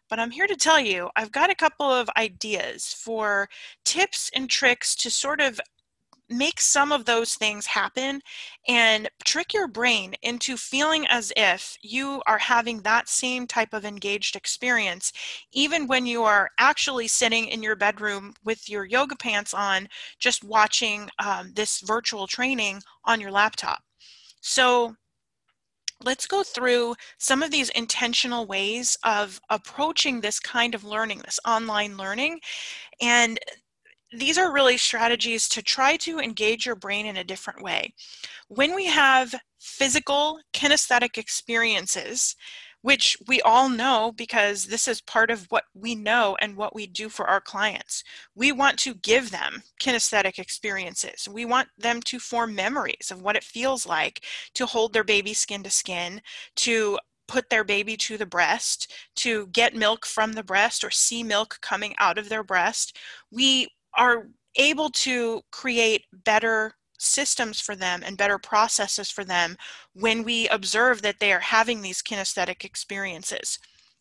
But 0.08 0.18
I'm 0.18 0.30
here 0.30 0.46
to 0.46 0.56
tell 0.56 0.80
you, 0.80 1.10
I've 1.16 1.32
got 1.32 1.50
a 1.50 1.54
couple 1.54 1.90
of 1.90 2.10
ideas 2.16 2.94
for 2.98 3.48
tips 3.84 4.30
and 4.34 4.48
tricks 4.48 4.94
to 4.96 5.10
sort 5.10 5.40
of 5.40 5.60
make 6.30 6.60
some 6.60 6.90
of 6.92 7.04
those 7.04 7.34
things 7.34 7.66
happen 7.66 8.20
and 8.66 9.08
trick 9.24 9.52
your 9.52 9.68
brain 9.68 10.14
into 10.22 10.56
feeling 10.56 11.06
as 11.08 11.32
if 11.36 11.76
you 11.82 12.22
are 12.26 12.38
having 12.38 12.80
that 12.80 13.08
same 13.08 13.46
type 13.46 13.72
of 13.74 13.84
engaged 13.84 14.34
experience, 14.36 15.12
even 15.52 15.86
when 15.86 16.06
you 16.06 16.22
are 16.22 16.50
actually 16.58 17.08
sitting 17.08 17.46
in 17.48 17.62
your 17.62 17.76
bedroom 17.76 18.32
with 18.44 18.68
your 18.68 18.84
yoga 18.84 19.16
pants 19.16 19.52
on, 19.52 19.86
just 20.18 20.42
watching 20.44 21.08
um, 21.18 21.52
this 21.54 21.80
virtual 21.80 22.26
training 22.26 22.80
on 23.04 23.20
your 23.20 23.30
laptop. 23.30 23.82
So 24.40 24.94
let's 26.02 26.26
go 26.26 26.42
through 26.42 26.94
some 27.18 27.42
of 27.42 27.50
these 27.50 27.70
intentional 27.70 28.46
ways 28.46 28.96
of 29.04 29.40
approaching 29.50 30.20
this 30.20 30.40
kind 30.40 30.74
of 30.74 30.84
learning, 30.84 31.22
this 31.24 31.40
online 31.46 31.96
learning. 31.96 32.40
And 33.00 33.38
these 34.12 34.38
are 34.38 34.52
really 34.52 34.76
strategies 34.76 35.48
to 35.48 35.62
try 35.62 35.96
to 35.98 36.20
engage 36.20 36.66
your 36.66 36.76
brain 36.76 37.06
in 37.06 37.16
a 37.16 37.24
different 37.24 37.62
way. 37.62 37.94
When 38.48 38.74
we 38.74 38.86
have 38.86 39.34
physical 39.58 40.38
kinesthetic 40.52 41.18
experiences, 41.18 42.36
which 42.84 43.16
we 43.26 43.40
all 43.40 43.70
know 43.70 44.12
because 44.14 44.66
this 44.66 44.86
is 44.86 45.00
part 45.00 45.30
of 45.30 45.46
what 45.48 45.64
we 45.72 45.94
know 45.94 46.36
and 46.42 46.54
what 46.54 46.74
we 46.74 46.86
do 46.86 47.08
for 47.08 47.26
our 47.26 47.40
clients. 47.40 48.04
We 48.34 48.52
want 48.52 48.78
to 48.80 48.92
give 48.92 49.30
them 49.30 49.62
kinesthetic 49.80 50.38
experiences. 50.38 51.26
We 51.26 51.46
want 51.46 51.68
them 51.78 52.02
to 52.02 52.18
form 52.18 52.54
memories 52.54 53.10
of 53.10 53.22
what 53.22 53.36
it 53.36 53.42
feels 53.42 53.86
like 53.86 54.22
to 54.52 54.66
hold 54.66 54.92
their 54.92 55.02
baby 55.02 55.32
skin 55.32 55.62
to 55.62 55.70
skin, 55.70 56.20
to 56.56 56.98
put 57.26 57.48
their 57.48 57.64
baby 57.64 57.96
to 57.96 58.18
the 58.18 58.26
breast, 58.26 58.92
to 59.16 59.46
get 59.46 59.74
milk 59.74 60.04
from 60.04 60.34
the 60.34 60.44
breast 60.44 60.84
or 60.84 60.90
see 60.90 61.22
milk 61.22 61.56
coming 61.62 61.94
out 61.96 62.18
of 62.18 62.28
their 62.28 62.44
breast. 62.44 62.98
We 63.30 63.68
are 63.96 64.28
able 64.56 64.90
to 64.90 65.40
create 65.50 66.04
better 66.12 66.74
systems 67.04 67.60
for 67.60 67.76
them 67.76 68.02
and 68.04 68.16
better 68.16 68.38
processes 68.38 69.10
for 69.10 69.24
them 69.24 69.56
when 69.92 70.22
we 70.24 70.48
observe 70.48 71.02
that 71.02 71.20
they 71.20 71.32
are 71.32 71.40
having 71.40 71.82
these 71.82 72.02
kinesthetic 72.02 72.64
experiences. 72.64 73.58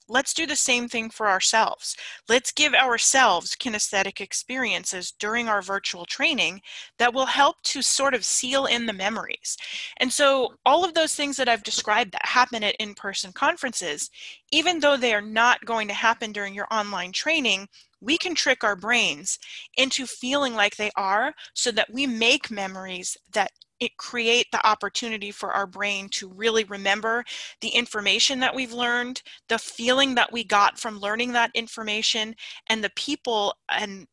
Let's 0.09 0.33
do 0.33 0.45
the 0.45 0.57
same 0.57 0.89
thing 0.89 1.09
for 1.09 1.29
ourselves. 1.29 1.95
Let's 2.27 2.51
give 2.51 2.73
ourselves 2.73 3.55
kinesthetic 3.55 4.19
experiences 4.19 5.13
during 5.17 5.47
our 5.47 5.61
virtual 5.61 6.05
training 6.05 6.61
that 6.99 7.13
will 7.13 7.25
help 7.25 7.55
to 7.63 7.81
sort 7.81 8.13
of 8.13 8.25
seal 8.25 8.65
in 8.65 8.85
the 8.85 8.91
memories. 8.91 9.55
And 9.97 10.11
so 10.11 10.55
all 10.65 10.83
of 10.83 10.93
those 10.93 11.15
things 11.15 11.37
that 11.37 11.47
I've 11.47 11.63
described 11.63 12.11
that 12.11 12.25
happen 12.25 12.63
at 12.65 12.75
in-person 12.79 13.31
conferences, 13.31 14.09
even 14.51 14.79
though 14.79 14.97
they 14.97 15.13
are 15.13 15.21
not 15.21 15.63
going 15.63 15.87
to 15.87 15.93
happen 15.93 16.33
during 16.33 16.53
your 16.53 16.67
online 16.69 17.13
training, 17.13 17.69
we 18.03 18.17
can 18.17 18.35
trick 18.35 18.63
our 18.63 18.75
brains 18.75 19.39
into 19.77 20.05
feeling 20.05 20.55
like 20.55 20.75
they 20.75 20.91
are 20.95 21.33
so 21.53 21.71
that 21.71 21.91
we 21.91 22.05
make 22.05 22.51
memories 22.51 23.17
that 23.31 23.51
it 23.79 23.97
create 23.97 24.47
the 24.51 24.65
opportunity 24.65 25.31
for 25.31 25.51
our 25.51 25.67
brain 25.67 26.07
to 26.09 26.29
really 26.29 26.63
remember 26.65 27.23
the 27.61 27.69
information 27.69 28.39
that 28.39 28.55
we've 28.55 28.71
learned, 28.71 29.21
the 29.49 29.57
feeling 29.57 30.15
that 30.15 30.31
we 30.31 30.43
got 30.43 30.79
from 30.79 30.99
learning 30.99 31.33
that 31.33 31.51
information, 31.53 32.35
and 32.69 32.83
the 32.83 32.91
people 32.95 33.53
and 33.69 34.07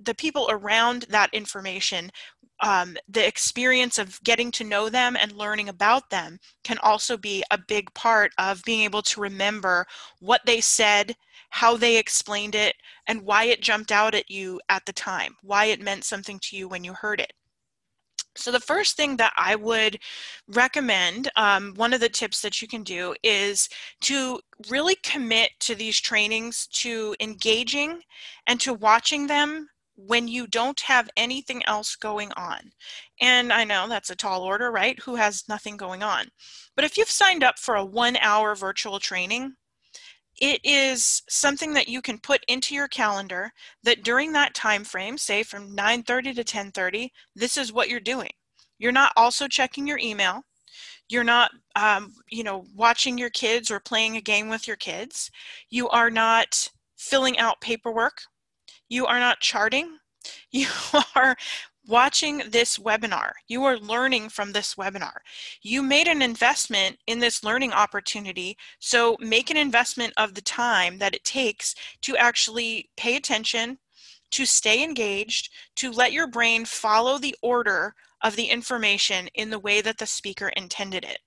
the 0.00 0.14
people 0.14 0.48
around 0.50 1.06
that 1.10 1.32
information 1.32 2.10
um, 2.62 2.96
the 3.08 3.26
experience 3.26 3.98
of 3.98 4.22
getting 4.22 4.50
to 4.52 4.64
know 4.64 4.88
them 4.88 5.16
and 5.20 5.32
learning 5.32 5.68
about 5.68 6.08
them 6.10 6.38
can 6.62 6.78
also 6.78 7.16
be 7.16 7.42
a 7.50 7.58
big 7.58 7.92
part 7.92 8.32
of 8.38 8.62
being 8.62 8.82
able 8.82 9.02
to 9.02 9.20
remember 9.20 9.84
what 10.20 10.40
they 10.46 10.60
said, 10.60 11.16
how 11.52 11.76
they 11.76 11.98
explained 11.98 12.54
it, 12.54 12.74
and 13.06 13.22
why 13.22 13.44
it 13.44 13.60
jumped 13.60 13.92
out 13.92 14.14
at 14.14 14.30
you 14.30 14.58
at 14.70 14.84
the 14.86 14.92
time, 14.92 15.34
why 15.42 15.66
it 15.66 15.82
meant 15.82 16.02
something 16.02 16.38
to 16.40 16.56
you 16.56 16.66
when 16.66 16.82
you 16.82 16.94
heard 16.94 17.20
it. 17.20 17.32
So 18.34 18.50
the 18.50 18.60
first 18.60 18.96
thing 18.96 19.18
that 19.18 19.34
I 19.36 19.54
would 19.56 19.98
recommend, 20.48 21.30
um, 21.36 21.74
one 21.76 21.92
of 21.92 22.00
the 22.00 22.08
tips 22.08 22.40
that 22.40 22.62
you 22.62 22.68
can 22.68 22.82
do 22.82 23.14
is 23.22 23.68
to 24.02 24.40
really 24.70 24.96
commit 25.02 25.50
to 25.60 25.74
these 25.74 26.00
trainings 26.00 26.66
to 26.68 27.14
engaging 27.20 28.00
and 28.46 28.58
to 28.60 28.72
watching 28.72 29.26
them 29.26 29.68
when 29.94 30.28
you 30.28 30.46
don't 30.46 30.80
have 30.80 31.10
anything 31.18 31.62
else 31.66 31.96
going 31.96 32.32
on. 32.32 32.60
And 33.20 33.52
I 33.52 33.64
know 33.64 33.86
that's 33.86 34.08
a 34.08 34.16
tall 34.16 34.40
order, 34.40 34.72
right? 34.72 34.98
Who 35.00 35.16
has 35.16 35.44
nothing 35.50 35.76
going 35.76 36.02
on? 36.02 36.28
But 36.74 36.86
if 36.86 36.96
you've 36.96 37.10
signed 37.10 37.44
up 37.44 37.58
for 37.58 37.74
a 37.74 37.84
one 37.84 38.16
hour 38.16 38.54
virtual 38.54 38.98
training, 38.98 39.52
it 40.42 40.60
is 40.64 41.22
something 41.28 41.72
that 41.74 41.88
you 41.88 42.02
can 42.02 42.18
put 42.18 42.44
into 42.48 42.74
your 42.74 42.88
calendar 42.88 43.52
that 43.84 44.02
during 44.02 44.32
that 44.32 44.54
time 44.54 44.82
frame 44.84 45.16
say 45.16 45.44
from 45.44 45.74
9:30 45.76 46.34
to 46.34 46.44
10:30 46.44 47.10
this 47.36 47.56
is 47.56 47.72
what 47.72 47.88
you're 47.88 48.00
doing. 48.00 48.30
You're 48.78 48.90
not 48.92 49.12
also 49.16 49.46
checking 49.46 49.86
your 49.86 49.98
email. 49.98 50.42
You're 51.08 51.24
not 51.24 51.52
um, 51.76 52.14
you 52.30 52.44
know 52.44 52.66
watching 52.74 53.18
your 53.18 53.30
kids 53.30 53.70
or 53.70 53.80
playing 53.80 54.16
a 54.16 54.20
game 54.20 54.48
with 54.48 54.66
your 54.66 54.76
kids. 54.76 55.30
You 55.70 55.88
are 55.90 56.10
not 56.10 56.70
filling 56.96 57.38
out 57.38 57.60
paperwork. 57.60 58.22
You 58.88 59.06
are 59.06 59.20
not 59.20 59.40
charting. 59.40 59.98
You 60.52 60.68
are 61.16 61.36
watching 61.86 62.42
this 62.50 62.78
webinar. 62.78 63.32
You 63.48 63.64
are 63.64 63.78
learning 63.78 64.28
from 64.28 64.52
this 64.52 64.74
webinar. 64.76 65.16
You 65.62 65.82
made 65.82 66.06
an 66.06 66.22
investment 66.22 66.98
in 67.06 67.18
this 67.18 67.42
learning 67.42 67.72
opportunity, 67.72 68.56
so 68.78 69.16
make 69.20 69.50
an 69.50 69.56
investment 69.56 70.12
of 70.16 70.34
the 70.34 70.42
time 70.42 70.98
that 70.98 71.14
it 71.14 71.24
takes 71.24 71.74
to 72.02 72.16
actually 72.16 72.90
pay 72.96 73.16
attention, 73.16 73.78
to 74.30 74.46
stay 74.46 74.82
engaged, 74.82 75.50
to 75.76 75.90
let 75.90 76.12
your 76.12 76.26
brain 76.26 76.64
follow 76.64 77.18
the 77.18 77.36
order 77.42 77.94
of 78.22 78.36
the 78.36 78.46
information 78.46 79.28
in 79.34 79.50
the 79.50 79.58
way 79.58 79.80
that 79.80 79.98
the 79.98 80.06
speaker 80.06 80.48
intended 80.56 81.04
it. 81.04 81.18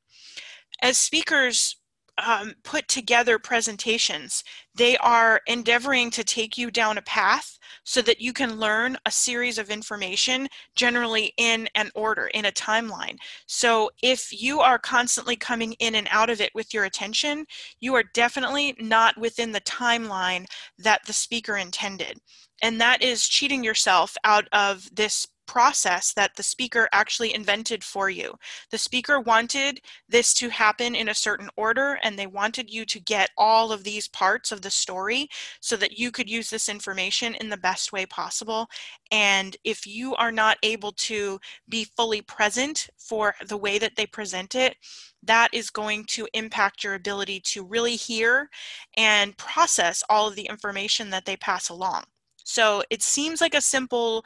As 0.82 0.98
speakers 0.98 1.78
um, 2.18 2.54
put 2.64 2.88
together 2.88 3.38
presentations, 3.38 4.44
they 4.74 4.98
are 4.98 5.42
endeavoring 5.48 6.12
to 6.12 6.24
take 6.24 6.58
you 6.58 6.72
down 6.72 6.98
a 6.98 7.02
path 7.04 7.58
so 7.84 8.02
that 8.02 8.22
you 8.22 8.34
can 8.34 8.60
learn 8.60 8.98
a 9.06 9.12
series 9.12 9.58
of 9.58 9.70
information 9.70 10.48
generally 10.76 11.34
in 11.38 11.68
an 11.76 11.92
order, 11.94 12.28
in 12.34 12.46
a 12.46 12.52
timeline. 12.52 13.18
So 13.48 13.90
if 14.02 14.30
you 14.32 14.60
are 14.62 14.80
constantly 14.80 15.36
coming 15.36 15.74
in 15.74 15.96
and 15.96 16.08
out 16.12 16.30
of 16.30 16.42
it 16.42 16.52
with 16.56 16.74
your 16.74 16.86
attention, 16.86 17.46
you 17.80 17.94
are 17.96 18.04
definitely 18.14 18.76
not 18.80 19.18
within 19.18 19.52
the 19.52 19.62
timeline 19.62 20.46
that 20.80 21.02
the 21.06 21.14
speaker 21.14 21.58
intended. 21.58 22.20
And 22.62 22.80
that 22.80 23.02
is 23.04 23.28
cheating 23.28 23.64
yourself 23.64 24.16
out 24.24 24.48
of 24.52 24.90
this 24.96 25.28
process 25.48 26.14
that 26.14 26.36
the 26.36 26.44
speaker 26.44 26.88
actually 26.92 27.34
invented 27.34 27.84
for 27.84 28.10
you. 28.10 28.34
The 28.72 28.78
speaker 28.78 29.20
wanted 29.20 29.82
this 30.08 30.34
to 30.36 30.50
happen 30.50 30.96
in 30.96 31.10
a 31.10 31.16
certain 31.16 31.50
order 31.56 32.00
and 32.04 32.18
they 32.18 32.28
wanted 32.28 32.70
you 32.70 32.86
to 32.86 33.00
get 33.00 33.30
all 33.38 33.72
of 33.72 33.84
these 33.84 34.08
parts 34.08 34.52
of 34.52 34.62
the 34.62 34.70
story 34.70 35.28
so 35.60 35.76
that 35.78 35.98
you 35.98 36.12
could 36.12 36.30
use 36.30 36.50
this 36.50 36.70
information 36.70 37.36
in 37.36 37.50
the 37.50 37.58
best 37.58 37.94
way 37.94 38.06
possible. 38.06 38.68
And 39.12 39.56
if 39.64 39.86
you 39.88 40.16
are 40.16 40.32
not 40.32 40.58
able 40.64 40.92
to 40.94 41.40
be 41.70 41.86
fully 41.96 42.22
present 42.22 42.90
for 42.98 43.36
the 43.48 43.58
way 43.58 43.78
that 43.80 43.96
they 43.96 44.06
present 44.06 44.56
it, 44.56 44.76
that 45.24 45.50
is 45.54 45.70
going 45.70 46.06
to 46.06 46.28
impact 46.34 46.84
your 46.84 46.94
ability 46.94 47.40
to 47.40 47.64
really 47.64 47.96
hear 47.96 48.50
and 48.98 49.38
process 49.38 50.04
all 50.10 50.28
of 50.28 50.36
the 50.36 50.46
information 50.46 51.10
that 51.10 51.26
they 51.26 51.36
pass 51.38 51.70
along. 51.70 52.04
So 52.46 52.84
it 52.92 53.02
seems 53.02 53.42
like 53.42 53.56
a 53.56 53.62
simple 53.62 54.24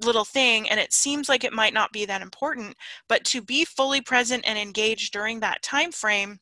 little 0.00 0.24
thing 0.24 0.68
and 0.70 0.78
it 0.78 0.92
seems 0.92 1.28
like 1.28 1.44
it 1.44 1.52
might 1.52 1.74
not 1.74 1.92
be 1.92 2.04
that 2.04 2.22
important 2.22 2.76
but 3.08 3.24
to 3.24 3.42
be 3.42 3.64
fully 3.64 4.00
present 4.00 4.44
and 4.46 4.58
engaged 4.58 5.12
during 5.12 5.40
that 5.40 5.62
time 5.62 5.92
frame 5.92 6.38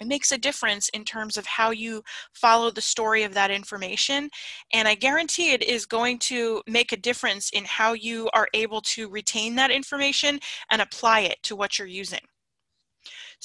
it 0.00 0.08
makes 0.08 0.32
a 0.32 0.38
difference 0.38 0.88
in 0.90 1.04
terms 1.04 1.36
of 1.36 1.46
how 1.46 1.70
you 1.70 2.02
follow 2.32 2.70
the 2.70 2.80
story 2.80 3.22
of 3.22 3.34
that 3.34 3.50
information 3.50 4.28
and 4.72 4.88
i 4.88 4.94
guarantee 4.94 5.52
it 5.52 5.62
is 5.62 5.86
going 5.86 6.18
to 6.18 6.62
make 6.66 6.92
a 6.92 6.96
difference 6.96 7.50
in 7.50 7.64
how 7.64 7.92
you 7.92 8.28
are 8.34 8.48
able 8.54 8.80
to 8.80 9.08
retain 9.08 9.54
that 9.54 9.70
information 9.70 10.40
and 10.70 10.82
apply 10.82 11.20
it 11.20 11.38
to 11.42 11.54
what 11.54 11.78
you're 11.78 11.88
using 11.88 12.20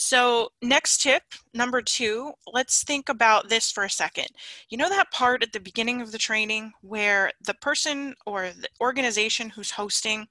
so 0.02 0.48
next 0.62 1.02
tip, 1.02 1.24
number 1.54 1.82
two, 1.82 2.32
let's 2.54 2.86
think 2.86 3.10
about 3.10 3.50
this 3.50 3.70
for 3.70 3.84
a 3.84 3.90
second. 3.90 4.28
You 4.70 4.78
know 4.78 4.88
that 4.88 5.12
part 5.12 5.44
at 5.44 5.52
the 5.52 5.60
beginning 5.60 6.02
of 6.02 6.14
the 6.14 6.18
training 6.18 6.72
where 6.80 7.34
the 7.46 7.54
person 7.56 8.16
or 8.26 8.44
the 8.44 8.70
organization 8.80 9.50
who's 9.50 9.72
hosting, 9.72 10.26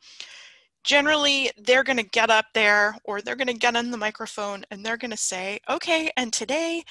generally 0.85 1.51
they're 1.59 1.85
going 1.85 1.99
to 1.99 2.03
get 2.03 2.31
up 2.31 2.47
there 2.55 2.97
or 3.05 3.21
they're 3.21 3.37
going 3.37 3.47
to 3.47 3.53
get 3.53 3.77
on 3.77 3.91
the 3.91 3.99
microphone 3.99 4.65
and 4.71 4.87
they're 4.87 4.97
going 4.97 5.11
to 5.11 5.19
say, 5.19 5.59
okay, 5.69 6.11
and 6.17 6.33
today 6.33 6.83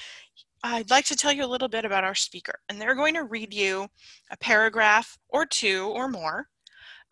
I'd 0.62 0.88
like 0.88 1.06
to 1.06 1.16
tell 1.16 1.32
you 1.32 1.44
a 1.44 1.46
little 1.46 1.68
bit 1.68 1.84
about 1.84 2.04
our 2.04 2.14
speaker. 2.14 2.60
And 2.68 2.80
they're 2.80 2.94
going 2.94 3.14
to 3.14 3.24
read 3.24 3.52
you 3.52 3.88
a 4.30 4.36
paragraph 4.36 5.18
or 5.30 5.46
two 5.46 5.90
or 5.96 6.08
more 6.08 6.46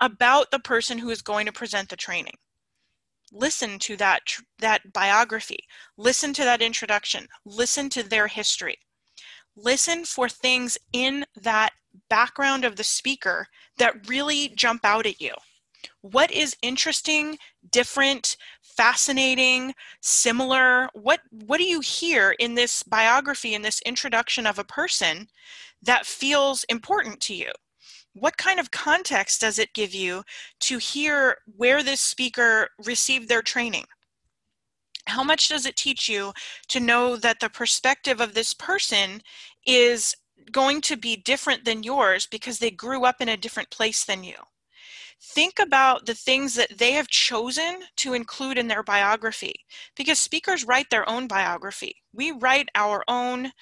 about 0.01 0.53
the 0.53 0.61
person 0.61 0.97
who 0.97 1.11
is 1.11 1.23
going 1.23 1.47
to 1.47 1.53
present 1.53 1.89
the 1.89 1.97
training 1.97 2.35
listen 3.33 3.79
to 3.79 3.97
that 3.97 4.23
that 4.59 4.93
biography 4.93 5.59
listen 5.97 6.33
to 6.33 6.45
that 6.45 6.63
introduction 6.63 7.27
listen 7.45 7.89
to 7.91 8.03
their 8.03 8.27
history. 8.27 8.77
Listen 9.57 10.05
for 10.05 10.29
things 10.29 10.77
in 10.93 11.25
that 11.41 11.73
background 12.11 12.65
of 12.65 12.77
the 12.77 12.85
speaker 12.85 13.47
that 13.79 14.07
really 14.09 14.49
jump 14.51 14.85
out 14.85 15.07
at 15.07 15.21
you. 15.21 15.33
What 16.03 16.31
is 16.31 16.57
interesting 16.63 17.39
different 17.71 18.37
fascinating 18.63 19.75
similar? 20.03 20.89
What 20.93 21.21
what 21.31 21.59
do 21.59 21.65
you 21.65 21.81
hear 21.81 22.35
in 22.39 22.55
this 22.55 22.83
biography 22.83 23.55
in 23.55 23.63
this 23.63 23.81
introduction 23.87 24.47
of 24.47 24.59
a 24.59 24.65
person 24.65 25.29
that 25.83 26.07
feels 26.07 26.65
important 26.65 27.21
to 27.23 27.35
you 27.35 27.51
what 28.17 28.39
kind 28.39 28.59
of 28.59 28.71
context 28.71 29.43
does 29.43 29.59
it 29.59 29.75
give 29.75 29.95
you 29.95 30.23
to 30.61 30.79
hear 30.79 31.37
where 31.57 31.83
this 31.83 32.01
speaker 32.01 32.69
received 32.85 33.29
their 33.29 33.43
training? 33.43 33.85
How 35.07 35.23
much 35.23 35.49
does 35.49 35.67
it 35.67 35.77
teach 35.77 36.09
you 36.09 36.33
to 36.69 36.81
know 36.81 37.17
that 37.17 37.41
the 37.41 37.51
perspective 37.51 38.21
of 38.21 38.33
this 38.33 38.55
person 38.55 39.23
is 39.67 40.15
going 40.51 40.81
to 40.83 40.97
be 40.97 41.17
different 41.17 41.65
than 41.65 41.83
yours 41.83 42.27
because 42.27 42.59
they 42.59 42.71
grew 42.71 43.05
up 43.05 43.21
in 43.21 43.29
a 43.29 43.37
different 43.37 43.71
place 43.71 44.05
than 44.05 44.25
you? 44.25 44.37
Think 45.21 45.59
about 45.59 46.07
the 46.07 46.15
things 46.15 46.55
that 46.55 46.79
they 46.79 46.93
have 46.93 47.09
chosen 47.09 47.81
to 47.97 48.15
include 48.15 48.59
in 48.59 48.69
their 48.69 48.83
biography 48.83 49.55
because 49.95 50.19
speakers 50.19 50.65
write 50.65 50.91
their 50.91 51.09
own 51.09 51.27
biography. 51.27 51.97
We 52.13 52.33
write 52.33 52.69
our 52.75 53.03
own 53.09 53.53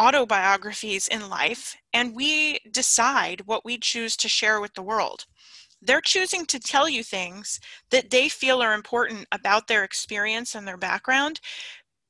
autobiographies 0.00 1.08
in 1.08 1.28
life 1.28 1.76
and 1.92 2.14
we 2.14 2.58
decide 2.70 3.42
what 3.46 3.64
we 3.64 3.78
choose 3.78 4.16
to 4.16 4.28
share 4.28 4.60
with 4.60 4.74
the 4.74 4.82
world. 4.82 5.26
They're 5.82 6.00
choosing 6.00 6.46
to 6.46 6.58
tell 6.60 6.88
you 6.88 7.02
things 7.04 7.60
that 7.90 8.10
they 8.10 8.28
feel 8.28 8.62
are 8.62 8.74
important 8.74 9.26
about 9.32 9.68
their 9.68 9.84
experience 9.84 10.54
and 10.54 10.66
their 10.66 10.76
background 10.76 11.40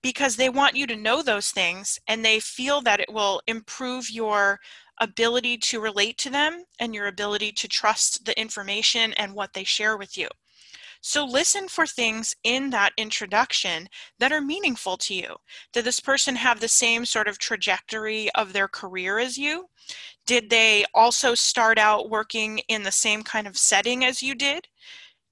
because 0.02 0.36
they 0.36 0.48
want 0.48 0.76
you 0.76 0.86
to 0.86 0.96
know 0.96 1.22
those 1.22 1.50
things 1.50 1.98
and 2.06 2.24
they 2.24 2.40
feel 2.40 2.80
that 2.82 3.00
it 3.00 3.12
will 3.12 3.42
improve 3.46 4.10
your 4.10 4.60
ability 5.00 5.58
to 5.58 5.80
relate 5.80 6.18
to 6.18 6.30
them 6.30 6.64
and 6.78 6.94
your 6.94 7.06
ability 7.06 7.52
to 7.52 7.68
trust 7.68 8.24
the 8.24 8.38
information 8.40 9.12
and 9.14 9.34
what 9.34 9.52
they 9.54 9.64
share 9.64 9.96
with 9.96 10.16
you. 10.16 10.28
So 11.00 11.24
listen 11.24 11.68
for 11.68 11.86
things 11.86 12.34
in 12.44 12.70
that 12.70 12.92
introduction 12.96 13.88
that 14.18 14.32
are 14.32 14.40
meaningful 14.40 14.96
to 14.98 15.14
you. 15.14 15.36
Did 15.72 15.84
this 15.84 16.00
person 16.00 16.36
have 16.36 16.60
the 16.60 16.68
same 16.68 17.04
sort 17.06 17.28
of 17.28 17.38
trajectory 17.38 18.30
of 18.34 18.52
their 18.52 18.68
career 18.68 19.18
as 19.18 19.38
you? 19.38 19.68
Did 20.26 20.50
they 20.50 20.84
also 20.94 21.34
start 21.34 21.78
out 21.78 22.10
working 22.10 22.60
in 22.68 22.82
the 22.82 22.92
same 22.92 23.22
kind 23.22 23.46
of 23.46 23.56
setting 23.56 24.04
as 24.04 24.22
you 24.22 24.34
did? 24.34 24.68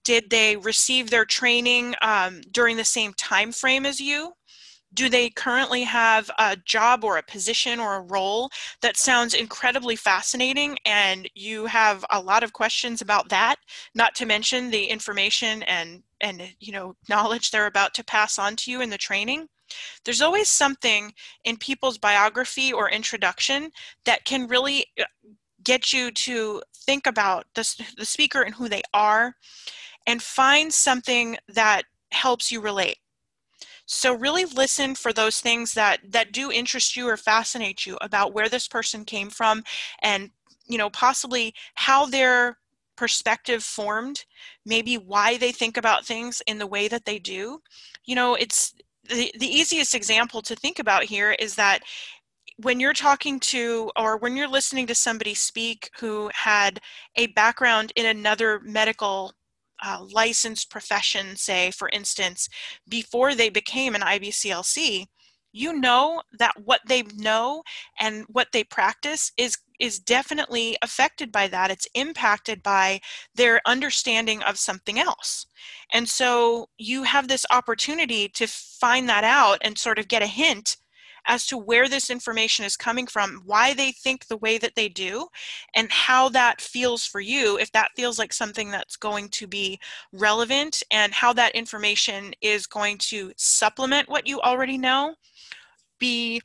Did 0.05 0.31
they 0.31 0.57
receive 0.57 1.11
their 1.11 1.25
training 1.25 1.95
um, 2.01 2.41
during 2.51 2.77
the 2.77 2.85
same 2.85 3.13
time 3.15 3.53
frame 3.53 3.85
as 3.85 4.01
you? 4.01 4.35
Do 4.95 5.09
they 5.09 5.31
currently 5.31 5.83
have 5.83 6.31
a 6.39 6.57
job 6.57 7.05
or 7.05 7.19
a 7.19 7.23
position 7.23 7.79
or 7.81 7.97
a 7.97 8.01
role? 8.01 8.51
That 8.83 8.97
sounds 8.97 9.35
incredibly 9.35 9.97
fascinating 9.97 10.79
and 10.85 11.29
you 11.35 11.67
have 11.67 12.05
a 12.11 12.21
lot 12.21 12.43
of 12.43 12.53
questions 12.53 13.01
about 13.01 13.29
that 13.29 13.57
not 13.95 14.15
to 14.17 14.27
mention 14.27 14.71
the 14.71 14.85
information 14.85 15.63
and 15.65 16.03
and 16.21 16.43
you 16.61 16.73
know 16.73 16.97
knowledge 17.09 17.51
they're 17.51 17.67
about 17.67 17.95
to 17.95 18.05
pass 18.05 18.39
on 18.39 18.57
to 18.57 18.71
you 18.71 18.81
in 18.81 18.91
the 18.91 18.99
training. 18.99 19.49
There's 20.05 20.23
always 20.23 20.49
something 20.49 21.13
in 21.45 21.57
people's 21.57 21.99
biography 21.99 22.73
or 22.73 22.89
introduction 22.89 23.71
that 24.05 24.25
can 24.25 24.47
really 24.47 24.87
uh, 24.99 25.05
get 25.65 25.93
you 25.93 26.13
to 26.13 26.63
think 26.75 27.07
about 27.07 27.47
the, 27.55 27.85
the 27.99 28.05
speaker 28.05 28.43
and 28.43 28.55
who 28.55 28.69
they 28.69 28.83
are 28.95 29.35
and 30.07 30.23
find 30.23 30.73
something 30.73 31.37
that 31.49 31.83
helps 32.13 32.53
you 32.53 32.61
relate 32.61 32.99
so 33.87 34.15
really 34.15 34.45
listen 34.45 34.95
for 34.95 35.13
those 35.13 35.41
things 35.41 35.73
that 35.75 36.01
that 36.09 36.33
do 36.33 36.51
interest 36.51 36.97
you 36.97 37.09
or 37.09 37.17
fascinate 37.17 37.87
you 37.87 37.97
about 38.01 38.35
where 38.35 38.49
this 38.49 38.69
person 38.69 39.05
came 39.05 39.31
from 39.31 39.63
and 40.03 40.31
you 40.67 40.77
know 40.77 40.91
possibly 40.91 41.55
how 41.75 42.07
their 42.07 42.59
perspective 42.97 43.63
formed, 43.63 44.25
maybe 44.65 44.97
why 44.97 45.37
they 45.37 45.53
think 45.53 45.77
about 45.77 46.05
things 46.05 46.43
in 46.47 46.59
the 46.59 46.67
way 46.67 46.89
that 46.89 47.05
they 47.05 47.19
do. 47.19 47.61
You 48.05 48.15
know, 48.15 48.35
it's 48.35 48.75
the, 49.09 49.33
the 49.39 49.47
easiest 49.47 49.95
example 49.95 50.43
to 50.43 50.57
think 50.57 50.79
about 50.79 51.05
here 51.05 51.33
is 51.39 51.55
that 51.55 51.81
when 52.63 52.81
you're 52.81 52.95
talking 52.95 53.39
to 53.39 53.91
or 53.97 54.17
when 54.17 54.37
you're 54.37 54.49
listening 54.49 54.87
to 54.87 54.95
somebody 54.95 55.35
speak 55.35 55.91
who 55.99 56.31
had 56.33 56.81
a 57.17 57.27
background 57.29 57.93
in 57.97 58.07
another 58.07 58.61
medical 58.61 59.33
uh, 59.85 60.05
licensed 60.13 60.71
profession, 60.71 61.37
say, 61.37 61.71
for 61.71 61.89
instance, 61.91 62.49
before 62.89 63.35
they 63.35 63.49
became 63.49 63.95
an 63.95 64.03
IBCLC, 64.03 65.07
you 65.53 65.73
know 65.73 66.23
that 66.39 66.53
what 66.65 66.83
they 66.87 67.03
know 67.17 67.63
and 67.99 68.25
what 68.29 68.49
they 68.53 68.63
practice 68.63 69.33
is 69.37 69.57
is 69.79 69.99
definitely 69.99 70.77
affected 70.83 71.31
by 71.31 71.47
that. 71.49 71.71
It's 71.71 71.89
impacted 71.95 72.63
by 72.63 73.01
their 73.35 73.61
understanding 73.67 74.43
of 74.43 74.59
something 74.59 74.99
else. 74.99 75.47
And 75.93 76.09
so 76.09 76.69
you 76.79 77.03
have 77.03 77.29
this 77.29 77.45
opportunity 77.51 78.29
to 78.31 78.47
find 78.47 79.09
that 79.09 79.25
out 79.25 79.59
and 79.61 79.77
sort 79.77 79.99
of 79.99 80.09
get 80.09 80.23
a 80.23 80.27
hint 80.27 80.79
as 81.27 81.47
to 81.47 81.59
where 81.59 81.89
this 81.89 82.11
information 82.11 82.65
is 82.65 82.77
coming 82.77 83.07
from, 83.07 83.43
why 83.45 83.75
they 83.75 83.93
think 83.93 84.27
the 84.27 84.37
way 84.39 84.59
that 84.59 84.75
they 84.75 84.89
do, 84.89 85.27
and 85.75 85.91
how 85.91 86.29
that 86.31 86.61
feels 86.61 87.05
for 87.05 87.21
you, 87.21 87.59
if 87.59 87.71
that 87.73 87.91
feels 87.97 88.19
like 88.19 88.33
something 88.33 88.71
that's 88.71 88.97
going 88.97 89.29
to 89.31 89.47
be 89.47 89.79
relevant, 90.13 90.83
and 90.91 91.13
how 91.13 91.33
that 91.33 91.55
information 91.55 92.33
is 92.41 92.67
going 92.67 92.99
to 92.99 93.33
supplement 93.37 94.09
what 94.09 94.27
you 94.27 94.41
already 94.41 94.79
know, 94.79 95.15
be 95.99 96.41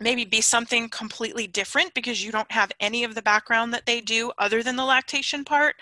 maybe 0.00 0.24
be 0.24 0.40
something 0.40 0.88
completely 0.88 1.46
different 1.46 1.92
because 1.94 2.24
you 2.24 2.32
don't 2.32 2.50
have 2.50 2.72
any 2.80 3.04
of 3.04 3.14
the 3.14 3.22
background 3.22 3.72
that 3.74 3.84
they 3.84 4.00
do 4.00 4.32
other 4.38 4.62
than 4.62 4.74
the 4.74 4.84
lactation 4.84 5.44
part 5.44 5.76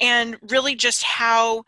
and 0.00 0.36
really 0.50 0.74
just 0.74 1.04
how 1.04 1.62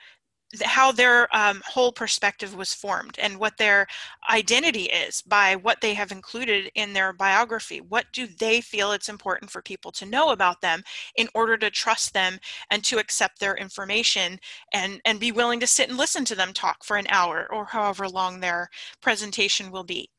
how 0.60 0.92
their 0.92 1.34
um, 1.34 1.62
whole 1.64 1.92
perspective 1.92 2.54
was 2.54 2.74
formed 2.74 3.18
and 3.18 3.38
what 3.38 3.56
their 3.56 3.86
identity 4.30 4.84
is 4.84 5.22
by 5.22 5.56
what 5.56 5.80
they 5.80 5.94
have 5.94 6.12
included 6.12 6.70
in 6.74 6.92
their 6.92 7.12
biography. 7.12 7.80
What 7.80 8.06
do 8.12 8.26
they 8.26 8.60
feel 8.60 8.92
it's 8.92 9.08
important 9.08 9.50
for 9.50 9.62
people 9.62 9.90
to 9.92 10.06
know 10.06 10.30
about 10.30 10.60
them 10.60 10.82
in 11.16 11.28
order 11.34 11.56
to 11.56 11.70
trust 11.70 12.12
them 12.12 12.38
and 12.70 12.84
to 12.84 12.98
accept 12.98 13.40
their 13.40 13.56
information 13.56 14.38
and, 14.72 15.00
and 15.04 15.18
be 15.18 15.32
willing 15.32 15.60
to 15.60 15.66
sit 15.66 15.88
and 15.88 15.96
listen 15.96 16.24
to 16.26 16.34
them 16.34 16.52
talk 16.52 16.84
for 16.84 16.96
an 16.96 17.06
hour 17.08 17.46
or 17.50 17.64
however 17.64 18.08
long 18.08 18.40
their 18.40 18.68
presentation 19.00 19.70
will 19.70 19.84
be. 19.84 20.10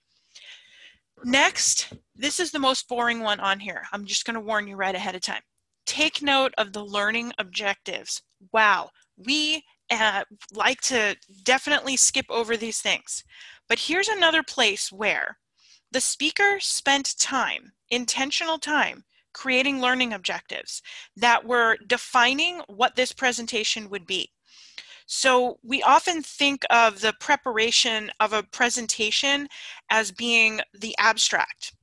Next, 1.24 1.94
this 2.16 2.40
is 2.40 2.52
the 2.52 2.60
most 2.60 2.88
boring 2.88 3.22
one 3.22 3.40
on 3.40 3.60
here. 3.60 3.84
I'm 3.92 4.06
just 4.06 4.26
going 4.26 4.34
to 4.34 4.42
warn 4.42 4.68
you 4.68 4.76
right 4.76 4.96
ahead 4.96 5.16
of 5.16 5.22
time. 5.22 5.42
Take 5.86 6.22
note 6.22 6.54
of 6.58 6.74
the 6.74 6.84
learning 6.84 7.34
objectives. 7.40 8.22
Wow, 8.52 8.90
we 9.18 9.64
uh, 9.94 10.24
like 10.54 10.82
to 10.82 11.16
definitely 11.44 11.98
skip 11.98 12.26
over 12.30 12.58
these 12.58 12.80
things. 12.80 13.24
But 13.68 13.80
here's 13.80 14.08
another 14.08 14.44
place 14.44 14.92
where 14.92 15.38
the 15.92 16.02
speaker 16.02 16.58
spent 16.60 17.18
time, 17.20 17.74
intentional 17.90 18.58
time, 18.58 19.06
creating 19.34 19.82
learning 19.82 20.14
objectives 20.14 20.82
that 21.16 21.46
were 21.46 21.78
defining 21.88 22.62
what 22.68 22.96
this 22.96 23.12
presentation 23.12 23.90
would 23.90 24.06
be. 24.06 24.32
So 25.06 25.60
we 25.64 25.84
often 25.84 26.22
think 26.22 26.64
of 26.70 27.02
the 27.02 27.14
preparation 27.20 28.10
of 28.20 28.34
a 28.34 28.44
presentation 28.44 29.48
as 29.90 30.12
being 30.12 30.62
the 30.74 30.96
abstract, 30.98 31.74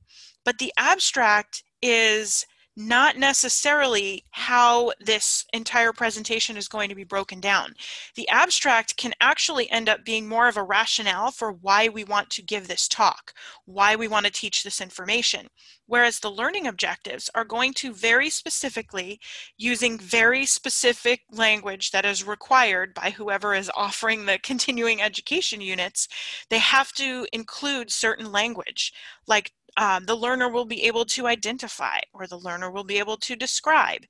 but 0.43 0.57
the 0.57 0.73
abstract 0.77 1.63
is 1.81 2.45
not 2.87 3.17
necessarily 3.17 4.23
how 4.31 4.91
this 4.99 5.45
entire 5.53 5.93
presentation 5.93 6.57
is 6.57 6.67
going 6.67 6.89
to 6.89 6.95
be 6.95 7.03
broken 7.03 7.39
down. 7.39 7.73
The 8.15 8.27
abstract 8.29 8.97
can 8.97 9.13
actually 9.21 9.69
end 9.69 9.89
up 9.89 10.03
being 10.03 10.27
more 10.27 10.47
of 10.47 10.57
a 10.57 10.63
rationale 10.63 11.31
for 11.31 11.51
why 11.51 11.89
we 11.89 12.03
want 12.03 12.29
to 12.31 12.41
give 12.41 12.67
this 12.67 12.87
talk, 12.87 13.33
why 13.65 13.95
we 13.95 14.07
want 14.07 14.25
to 14.25 14.31
teach 14.31 14.63
this 14.63 14.81
information. 14.81 15.47
Whereas 15.85 16.19
the 16.19 16.31
learning 16.31 16.67
objectives 16.67 17.29
are 17.35 17.43
going 17.43 17.73
to 17.75 17.93
very 17.93 18.29
specifically, 18.29 19.19
using 19.57 19.99
very 19.99 20.45
specific 20.45 21.21
language 21.31 21.91
that 21.91 22.05
is 22.05 22.23
required 22.23 22.93
by 22.93 23.09
whoever 23.09 23.53
is 23.53 23.69
offering 23.75 24.25
the 24.25 24.39
continuing 24.43 25.01
education 25.01 25.61
units, 25.61 26.07
they 26.49 26.59
have 26.59 26.93
to 26.93 27.27
include 27.33 27.91
certain 27.91 28.31
language 28.31 28.93
like 29.27 29.51
um, 29.77 30.05
the 30.05 30.15
learner 30.15 30.49
will 30.49 30.65
be 30.65 30.83
able 30.83 31.05
to 31.05 31.27
identify 31.27 31.99
or 32.13 32.27
the 32.27 32.37
learner 32.37 32.69
will 32.69 32.83
be 32.83 32.99
able 32.99 33.17
to 33.17 33.35
describe. 33.35 34.01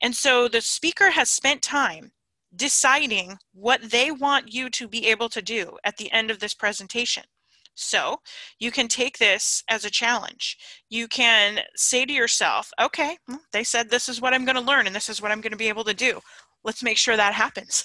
And 0.00 0.14
so 0.14 0.48
the 0.48 0.60
speaker 0.60 1.10
has 1.10 1.30
spent 1.30 1.62
time 1.62 2.12
deciding 2.54 3.36
what 3.52 3.90
they 3.90 4.10
want 4.10 4.52
you 4.52 4.70
to 4.70 4.88
be 4.88 5.06
able 5.06 5.28
to 5.28 5.42
do 5.42 5.76
at 5.84 5.96
the 5.96 6.10
end 6.10 6.30
of 6.30 6.40
this 6.40 6.54
presentation. 6.54 7.24
So 7.74 8.18
you 8.58 8.70
can 8.70 8.88
take 8.88 9.18
this 9.18 9.62
as 9.70 9.84
a 9.84 9.90
challenge. 9.90 10.58
You 10.90 11.06
can 11.08 11.60
say 11.76 12.04
to 12.04 12.12
yourself, 12.12 12.70
okay, 12.80 13.16
they 13.52 13.64
said 13.64 13.88
this 13.88 14.08
is 14.08 14.20
what 14.20 14.34
I'm 14.34 14.44
going 14.44 14.56
to 14.56 14.60
learn 14.60 14.86
and 14.86 14.94
this 14.94 15.08
is 15.08 15.22
what 15.22 15.30
I'm 15.30 15.40
going 15.40 15.52
to 15.52 15.56
be 15.56 15.68
able 15.68 15.84
to 15.84 15.94
do. 15.94 16.20
Let's 16.64 16.82
make 16.82 16.98
sure 16.98 17.16
that 17.16 17.32
happens. 17.32 17.84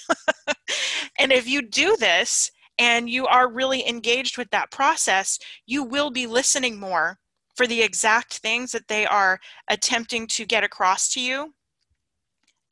and 1.18 1.32
if 1.32 1.48
you 1.48 1.62
do 1.62 1.96
this 1.96 2.50
and 2.78 3.08
you 3.08 3.26
are 3.26 3.50
really 3.50 3.88
engaged 3.88 4.36
with 4.36 4.50
that 4.50 4.70
process, 4.70 5.38
you 5.64 5.82
will 5.82 6.10
be 6.10 6.26
listening 6.26 6.78
more 6.78 7.18
for 7.56 7.66
the 7.66 7.82
exact 7.82 8.38
things 8.38 8.72
that 8.72 8.88
they 8.88 9.06
are 9.06 9.40
attempting 9.68 10.26
to 10.28 10.44
get 10.44 10.64
across 10.64 11.08
to 11.14 11.20
you. 11.20 11.54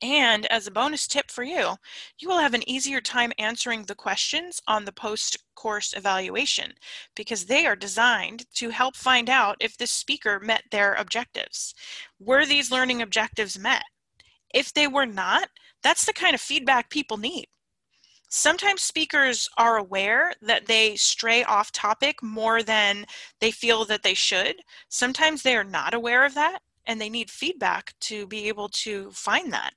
And 0.01 0.45
as 0.47 0.67
a 0.67 0.71
bonus 0.71 1.07
tip 1.07 1.31
for 1.31 1.43
you, 1.43 1.75
you 2.19 2.27
will 2.27 2.39
have 2.39 2.53
an 2.53 2.69
easier 2.69 3.01
time 3.01 3.31
answering 3.39 3.83
the 3.83 3.95
questions 3.95 4.61
on 4.67 4.85
the 4.85 4.91
post-course 4.91 5.93
evaluation 5.95 6.73
because 7.15 7.45
they 7.45 7.65
are 7.65 7.75
designed 7.75 8.45
to 8.55 8.69
help 8.69 8.95
find 8.95 9.29
out 9.29 9.55
if 9.59 9.77
the 9.77 9.87
speaker 9.87 10.39
met 10.39 10.63
their 10.69 10.93
objectives. 10.93 11.73
Were 12.19 12.45
these 12.45 12.71
learning 12.71 13.01
objectives 13.01 13.57
met? 13.57 13.83
If 14.53 14.73
they 14.73 14.87
were 14.87 15.07
not, 15.07 15.49
that's 15.81 16.05
the 16.05 16.13
kind 16.13 16.35
of 16.35 16.41
feedback 16.41 16.89
people 16.89 17.17
need. 17.17 17.47
Sometimes 18.37 18.81
speakers 18.81 19.47
are 19.57 19.77
aware 19.77 20.33
that 20.41 20.65
they 20.65 20.97
stray 20.97 21.45
off 21.45 21.71
topic 21.71 22.21
more 22.21 22.61
than 22.61 23.05
they 23.39 23.49
feel 23.49 23.85
that 23.85 24.03
they 24.03 24.13
should. 24.13 24.57
Sometimes 24.89 25.41
they 25.41 25.55
are 25.55 25.63
not 25.63 25.93
aware 25.93 26.25
of 26.25 26.33
that 26.33 26.59
and 26.85 26.99
they 26.99 27.09
need 27.09 27.31
feedback 27.31 27.93
to 28.01 28.27
be 28.27 28.49
able 28.49 28.67
to 28.67 29.09
find 29.11 29.53
that. 29.53 29.73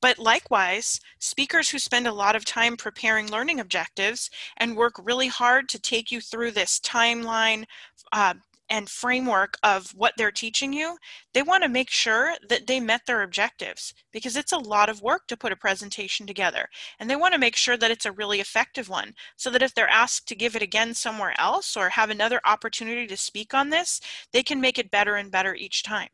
But 0.00 0.18
likewise, 0.18 1.00
speakers 1.18 1.68
who 1.68 1.78
spend 1.78 2.06
a 2.06 2.14
lot 2.14 2.34
of 2.34 2.46
time 2.46 2.78
preparing 2.78 3.30
learning 3.30 3.60
objectives 3.60 4.30
and 4.56 4.74
work 4.74 4.94
really 4.98 5.28
hard 5.28 5.68
to 5.68 5.78
take 5.78 6.10
you 6.10 6.22
through 6.22 6.52
this 6.52 6.80
timeline, 6.80 7.66
uh, 8.10 8.34
and 8.72 8.88
framework 8.88 9.58
of 9.62 9.90
what 9.94 10.14
they're 10.16 10.32
teaching 10.32 10.72
you, 10.72 10.96
they 11.34 11.42
want 11.42 11.62
to 11.62 11.68
make 11.68 11.90
sure 11.90 12.34
that 12.48 12.66
they 12.66 12.80
met 12.80 13.02
their 13.06 13.22
objectives 13.22 13.92
because 14.12 14.34
it's 14.34 14.52
a 14.52 14.58
lot 14.58 14.88
of 14.88 15.02
work 15.02 15.26
to 15.28 15.36
put 15.36 15.52
a 15.52 15.56
presentation 15.56 16.26
together. 16.26 16.68
And 16.98 17.10
they 17.10 17.16
want 17.16 17.34
to 17.34 17.38
make 17.38 17.54
sure 17.54 17.76
that 17.76 17.90
it's 17.90 18.06
a 18.06 18.12
really 18.12 18.40
effective 18.40 18.88
one 18.88 19.14
so 19.36 19.50
that 19.50 19.62
if 19.62 19.74
they're 19.74 19.88
asked 19.88 20.26
to 20.28 20.34
give 20.34 20.56
it 20.56 20.62
again 20.62 20.94
somewhere 20.94 21.34
else 21.38 21.76
or 21.76 21.90
have 21.90 22.08
another 22.08 22.40
opportunity 22.46 23.06
to 23.06 23.16
speak 23.16 23.52
on 23.52 23.68
this, 23.68 24.00
they 24.32 24.42
can 24.42 24.60
make 24.60 24.78
it 24.78 24.90
better 24.90 25.16
and 25.16 25.30
better 25.30 25.54
each 25.54 25.82
time. 25.82 26.08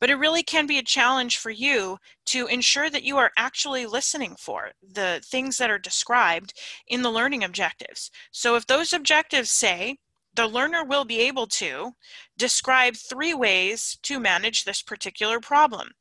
but 0.00 0.10
it 0.10 0.16
really 0.16 0.42
can 0.42 0.66
be 0.66 0.78
a 0.78 0.82
challenge 0.82 1.38
for 1.38 1.50
you 1.50 1.98
to 2.26 2.46
ensure 2.46 2.90
that 2.90 3.04
you 3.04 3.16
are 3.16 3.32
actually 3.36 3.86
listening 3.86 4.36
for 4.38 4.72
the 4.82 5.20
things 5.24 5.58
that 5.58 5.70
are 5.70 5.78
described 5.78 6.52
in 6.86 7.02
the 7.02 7.10
learning 7.10 7.44
objectives. 7.44 8.10
So 8.30 8.56
if 8.56 8.66
those 8.66 8.92
objectives 8.92 9.50
say, 9.50 9.98
the 10.34 10.46
learner 10.46 10.84
will 10.84 11.04
be 11.04 11.20
able 11.20 11.46
to 11.46 11.92
describe 12.36 12.96
three 12.96 13.34
ways 13.34 13.98
to 14.02 14.20
manage 14.20 14.64
this 14.64 14.82
particular 14.82 15.40
problem. 15.40 15.92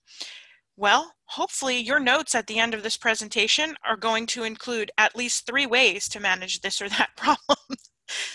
Well, 0.75 1.13
hopefully 1.25 1.77
your 1.77 1.99
notes 1.99 2.33
at 2.33 2.47
the 2.47 2.59
end 2.59 2.73
of 2.73 2.81
this 2.81 2.97
presentation 2.97 3.75
are 3.85 3.95
going 3.95 4.25
to 4.27 4.43
include 4.43 4.91
at 4.97 5.15
least 5.15 5.45
three 5.45 5.67
ways 5.67 6.09
to 6.09 6.19
manage 6.19 6.61
this 6.61 6.81
or 6.81 6.89
that 6.89 7.09
problem. 7.17 7.57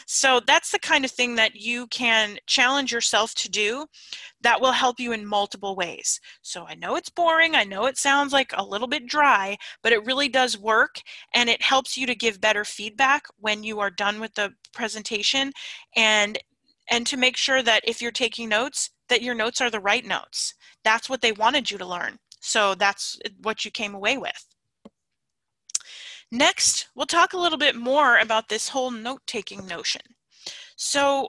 So 0.06 0.40
that's 0.46 0.70
the 0.70 0.78
kind 0.78 1.04
of 1.04 1.10
thing 1.10 1.34
that 1.36 1.56
you 1.56 1.86
can 1.88 2.38
challenge 2.46 2.92
yourself 2.92 3.34
to 3.36 3.48
do 3.48 3.86
that 4.40 4.60
will 4.60 4.72
help 4.72 5.00
you 5.00 5.12
in 5.12 5.26
multiple 5.26 5.74
ways. 5.74 6.20
So 6.42 6.64
I 6.66 6.74
know 6.74 6.96
it's 6.96 7.10
boring, 7.10 7.54
I 7.54 7.64
know 7.64 7.86
it 7.86 7.98
sounds 7.98 8.32
like 8.32 8.52
a 8.56 8.64
little 8.64 8.88
bit 8.88 9.06
dry, 9.06 9.56
but 9.82 9.92
it 9.92 10.04
really 10.06 10.28
does 10.28 10.58
work 10.58 11.00
and 11.34 11.48
it 11.48 11.62
helps 11.62 11.96
you 11.96 12.06
to 12.06 12.14
give 12.14 12.40
better 12.40 12.64
feedback 12.64 13.24
when 13.38 13.62
you 13.62 13.80
are 13.80 13.90
done 13.90 14.20
with 14.20 14.34
the 14.34 14.52
presentation 14.72 15.52
and 15.96 16.38
and 16.90 17.06
to 17.06 17.18
make 17.18 17.36
sure 17.36 17.62
that 17.62 17.82
if 17.86 18.00
you're 18.00 18.10
taking 18.10 18.48
notes 18.48 18.90
that 19.08 19.22
your 19.22 19.34
notes 19.34 19.60
are 19.60 19.70
the 19.70 19.80
right 19.80 20.06
notes. 20.06 20.54
That's 20.84 21.08
what 21.08 21.20
they 21.20 21.32
wanted 21.32 21.70
you 21.70 21.78
to 21.78 21.86
learn. 21.86 22.18
So 22.40 22.74
that's 22.74 23.18
eh, 23.24 23.30
what 23.42 23.64
you 23.64 23.70
came 23.70 23.94
away 23.94 24.18
with. 24.18 24.44
Next, 26.30 26.88
we'll 26.94 27.06
talk 27.06 27.32
a 27.32 27.38
little 27.38 27.58
bit 27.58 27.74
more 27.74 28.18
about 28.18 28.48
this 28.48 28.68
whole 28.68 28.90
note-taking 28.90 29.66
notion. 29.66 30.02
So 30.76 31.28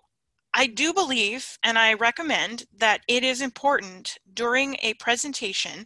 I 0.54 0.68
do 0.68 0.94
believe 0.94 1.58
and 1.64 1.78
I 1.78 1.94
recommend 1.94 2.66
that 2.78 3.02
it 3.08 3.24
is 3.24 3.42
important 3.42 4.18
during 4.34 4.78
a 4.82 4.96
presentation 4.96 5.86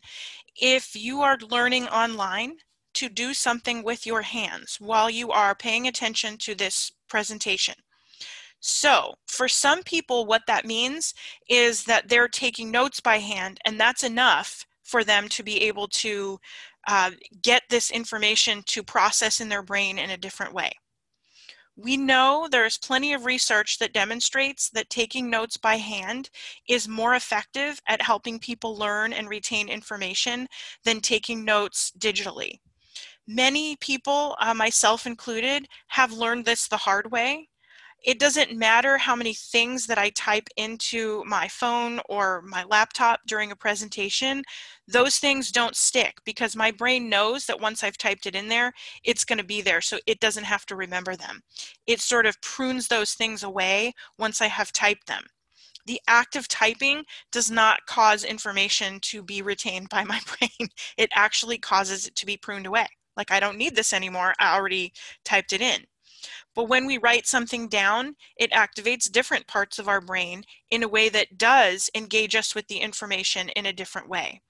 if 0.55 0.95
you 0.95 1.21
are 1.21 1.37
learning 1.49 1.87
online 1.87 2.57
to 2.95 3.09
do 3.09 3.33
something 3.33 3.83
with 3.83 4.05
your 4.05 4.21
hands 4.21 4.77
while 4.79 5.09
you 5.09 5.31
are 5.31 5.55
paying 5.55 5.87
attention 5.87 6.37
to 6.37 6.55
this 6.55 6.91
presentation. 7.07 7.75
So 8.59 9.15
for 9.27 9.47
some 9.47 9.83
people, 9.83 10.25
what 10.25 10.43
that 10.47 10.65
means 10.65 11.13
is 11.49 11.83
that 11.83 12.07
they're 12.07 12.27
taking 12.27 12.71
notes 12.71 12.99
by 12.99 13.17
hand 13.17 13.59
and 13.65 13.79
that's 13.79 14.03
enough 14.03 14.65
for 14.83 15.03
them 15.03 15.27
to 15.29 15.43
be 15.43 15.61
able 15.63 15.87
to 15.87 16.39
uh, 16.87 17.11
get 17.41 17.63
this 17.69 17.91
information 17.91 18.63
to 18.67 18.83
process 18.83 19.41
in 19.41 19.49
their 19.49 19.63
brain 19.63 19.97
in 19.97 20.09
a 20.09 20.17
different 20.17 20.53
way. 20.53 20.71
We 21.75 21.97
know 21.97 22.47
there's 22.49 22.77
plenty 22.77 23.13
of 23.13 23.25
research 23.25 23.79
that 23.79 23.93
demonstrates 23.93 24.69
that 24.71 24.91
taking 24.91 25.29
notes 25.29 25.57
by 25.57 25.77
hand 25.77 26.29
is 26.69 26.87
more 26.87 27.15
effective 27.15 27.79
at 27.87 28.01
helping 28.01 28.37
people 28.37 28.77
learn 28.77 29.11
and 29.11 29.27
retain 29.27 29.69
information 29.69 30.47
than 30.85 31.01
taking 31.01 31.43
notes 31.43 31.91
digitally. 31.97 32.59
Many 33.27 33.75
people, 33.77 34.35
uh, 34.39 34.53
myself 34.53 35.07
included, 35.07 35.67
have 35.87 36.11
learned 36.11 36.45
this 36.45 36.67
the 36.67 36.77
hard 36.77 37.11
way 37.11 37.47
it 38.03 38.19
doesn't 38.19 38.57
matter 38.57 38.97
how 38.97 39.15
many 39.15 39.33
things 39.33 39.87
that 39.87 39.97
I 39.97 40.09
type 40.09 40.47
into 40.57 41.23
my 41.25 41.47
phone 41.47 42.01
or 42.09 42.41
my 42.41 42.63
laptop 42.65 43.21
during 43.25 43.51
a 43.51 43.55
presentation, 43.55 44.43
those 44.87 45.17
things 45.17 45.51
don't 45.51 45.75
stick 45.75 46.15
because 46.25 46.55
my 46.55 46.71
brain 46.71 47.09
knows 47.09 47.45
that 47.45 47.61
once 47.61 47.83
I've 47.83 47.97
typed 47.97 48.25
it 48.25 48.35
in 48.35 48.49
there, 48.49 48.73
it's 49.03 49.23
going 49.23 49.37
to 49.39 49.45
be 49.45 49.61
there, 49.61 49.79
so 49.79 49.99
it 50.05 50.19
doesn't 50.19 50.43
have 50.43 50.65
to 50.67 50.75
remember 50.75 51.15
them. 51.15 51.41
It 51.87 52.01
sort 52.01 52.25
of 52.25 52.41
prunes 52.41 52.87
those 52.89 53.13
things 53.13 53.43
away 53.43 53.93
once 54.19 54.41
I 54.41 54.47
have 54.47 54.73
typed 54.73 55.07
them. 55.07 55.23
The 55.85 56.01
act 56.07 56.35
of 56.35 56.47
typing 56.47 57.03
does 57.31 57.51
not 57.51 57.85
cause 57.87 58.23
information 58.23 58.99
to 59.01 59.23
be 59.23 59.41
retained 59.41 59.89
by 59.89 60.03
my 60.03 60.19
brain. 60.39 60.69
It 60.97 61.09
actually 61.15 61.57
causes 61.57 62.07
it 62.07 62.15
to 62.17 62.25
be 62.25 62.37
pruned 62.37 62.65
away. 62.65 62.87
Like 63.15 63.31
I 63.31 63.39
don't 63.39 63.57
need 63.57 63.75
this 63.75 63.93
anymore, 63.93 64.33
I 64.39 64.55
already 64.55 64.91
typed 65.23 65.53
it 65.53 65.61
in. 65.61 65.85
But 66.55 66.65
when 66.65 66.85
we 66.85 66.97
write 66.97 67.25
something 67.25 67.67
down, 67.67 68.15
it 68.37 68.51
activates 68.51 69.11
different 69.11 69.47
parts 69.47 69.79
of 69.79 69.87
our 69.87 70.01
brain 70.01 70.43
in 70.69 70.83
a 70.83 70.87
way 70.87 71.09
that 71.09 71.37
does 71.37 71.89
engage 71.95 72.35
us 72.35 72.53
with 72.53 72.67
the 72.67 72.77
information 72.77 73.49
in 73.49 73.65
a 73.65 73.73
different 73.73 74.07
way. 74.07 74.41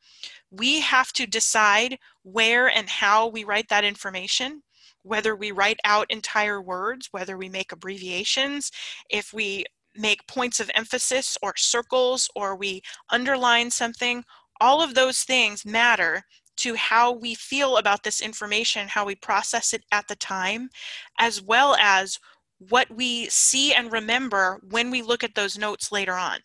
We 0.52 0.82
have 0.82 1.14
to 1.14 1.26
decide 1.26 1.98
where 2.24 2.68
and 2.68 2.90
how 2.90 3.28
we 3.28 3.44
write 3.44 3.70
that 3.70 3.86
information, 3.86 4.64
whether 5.04 5.36
we 5.36 5.52
write 5.52 5.80
out 5.86 6.08
entire 6.10 6.62
words, 6.62 7.08
whether 7.12 7.38
we 7.38 7.50
make 7.50 7.72
abbreviations, 7.72 8.72
if 9.10 9.34
we 9.34 9.66
make 9.96 10.28
points 10.28 10.60
of 10.60 10.72
emphasis 10.76 11.38
or 11.42 11.54
circles, 11.56 12.30
or 12.36 12.56
we 12.56 12.82
underline 13.10 13.70
something, 13.70 14.24
all 14.60 14.82
of 14.82 14.96
those 14.96 15.24
things 15.24 15.66
matter 15.66 16.24
to 16.64 16.76
how 16.76 17.12
we 17.12 17.36
feel 17.36 17.76
about 17.76 18.04
this 18.04 18.22
information, 18.22 18.88
how 18.88 19.06
we 19.06 19.16
process 19.16 19.74
it 19.74 19.84
at 19.92 20.08
the 20.08 20.16
time, 20.16 20.70
as 21.20 21.42
well 21.42 21.76
as 21.76 22.20
what 22.58 22.90
we 22.90 23.28
see 23.30 23.74
and 23.74 23.92
remember 23.92 24.62
when 24.70 24.90
we 24.90 25.02
look 25.02 25.26
at 25.26 25.36
those 25.36 25.58
notes 25.58 25.92
later 25.92 26.14
on. 26.14 26.40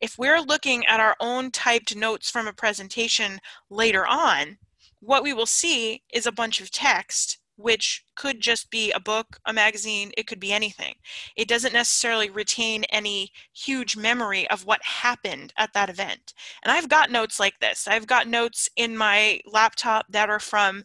If 0.00 0.16
we're 0.16 0.40
looking 0.40 0.86
at 0.86 1.00
our 1.00 1.16
own 1.18 1.50
typed 1.50 1.96
notes 1.96 2.30
from 2.30 2.46
a 2.46 2.52
presentation 2.52 3.40
later 3.70 4.06
on, 4.06 4.58
what 5.00 5.24
we 5.24 5.32
will 5.32 5.46
see 5.46 6.02
is 6.12 6.26
a 6.26 6.32
bunch 6.32 6.60
of 6.60 6.70
text 6.70 7.38
which 7.56 8.04
could 8.14 8.40
just 8.40 8.70
be 8.70 8.90
a 8.92 9.00
book, 9.00 9.38
a 9.46 9.52
magazine, 9.52 10.12
it 10.16 10.26
could 10.26 10.40
be 10.40 10.52
anything. 10.52 10.94
It 11.36 11.48
doesn't 11.48 11.72
necessarily 11.72 12.30
retain 12.30 12.84
any 12.84 13.32
huge 13.52 13.96
memory 13.96 14.48
of 14.50 14.66
what 14.66 14.82
happened 14.82 15.52
at 15.56 15.72
that 15.72 15.90
event. 15.90 16.34
And 16.62 16.72
I've 16.72 16.88
got 16.88 17.10
notes 17.10 17.38
like 17.38 17.60
this. 17.60 17.86
I've 17.86 18.06
got 18.06 18.28
notes 18.28 18.68
in 18.76 18.96
my 18.96 19.40
laptop 19.46 20.06
that 20.10 20.30
are 20.30 20.40
from 20.40 20.84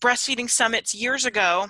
breastfeeding 0.00 0.48
summits 0.48 0.94
years 0.94 1.24
ago 1.24 1.68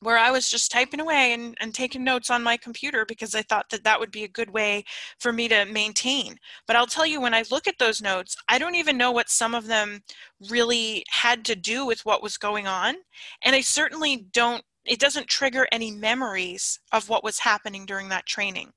where 0.00 0.18
I 0.18 0.30
was 0.30 0.50
just 0.50 0.70
typing 0.70 1.00
away 1.00 1.32
and, 1.32 1.56
and 1.60 1.74
taking 1.74 2.04
notes 2.04 2.30
on 2.30 2.42
my 2.42 2.56
computer 2.56 3.04
because 3.06 3.34
I 3.34 3.42
thought 3.42 3.70
that 3.70 3.84
that 3.84 3.98
would 3.98 4.10
be 4.10 4.24
a 4.24 4.28
good 4.28 4.50
way 4.50 4.84
for 5.18 5.32
me 5.32 5.48
to 5.48 5.64
maintain. 5.64 6.36
But 6.66 6.76
I'll 6.76 6.86
tell 6.86 7.06
you, 7.06 7.20
when 7.20 7.34
I 7.34 7.44
look 7.50 7.66
at 7.66 7.78
those 7.78 8.02
notes, 8.02 8.36
I 8.48 8.58
don't 8.58 8.74
even 8.74 8.96
know 8.96 9.10
what 9.10 9.30
some 9.30 9.54
of 9.54 9.66
them 9.66 10.02
really 10.50 11.04
had 11.08 11.44
to 11.46 11.56
do 11.56 11.86
with 11.86 12.04
what 12.04 12.22
was 12.22 12.36
going 12.36 12.66
on. 12.66 12.96
And 13.44 13.56
I 13.56 13.62
certainly 13.62 14.26
don't, 14.32 14.62
it 14.84 15.00
doesn't 15.00 15.28
trigger 15.28 15.66
any 15.72 15.90
memories 15.90 16.78
of 16.92 17.08
what 17.08 17.24
was 17.24 17.38
happening 17.38 17.86
during 17.86 18.08
that 18.10 18.26
training. 18.26 18.72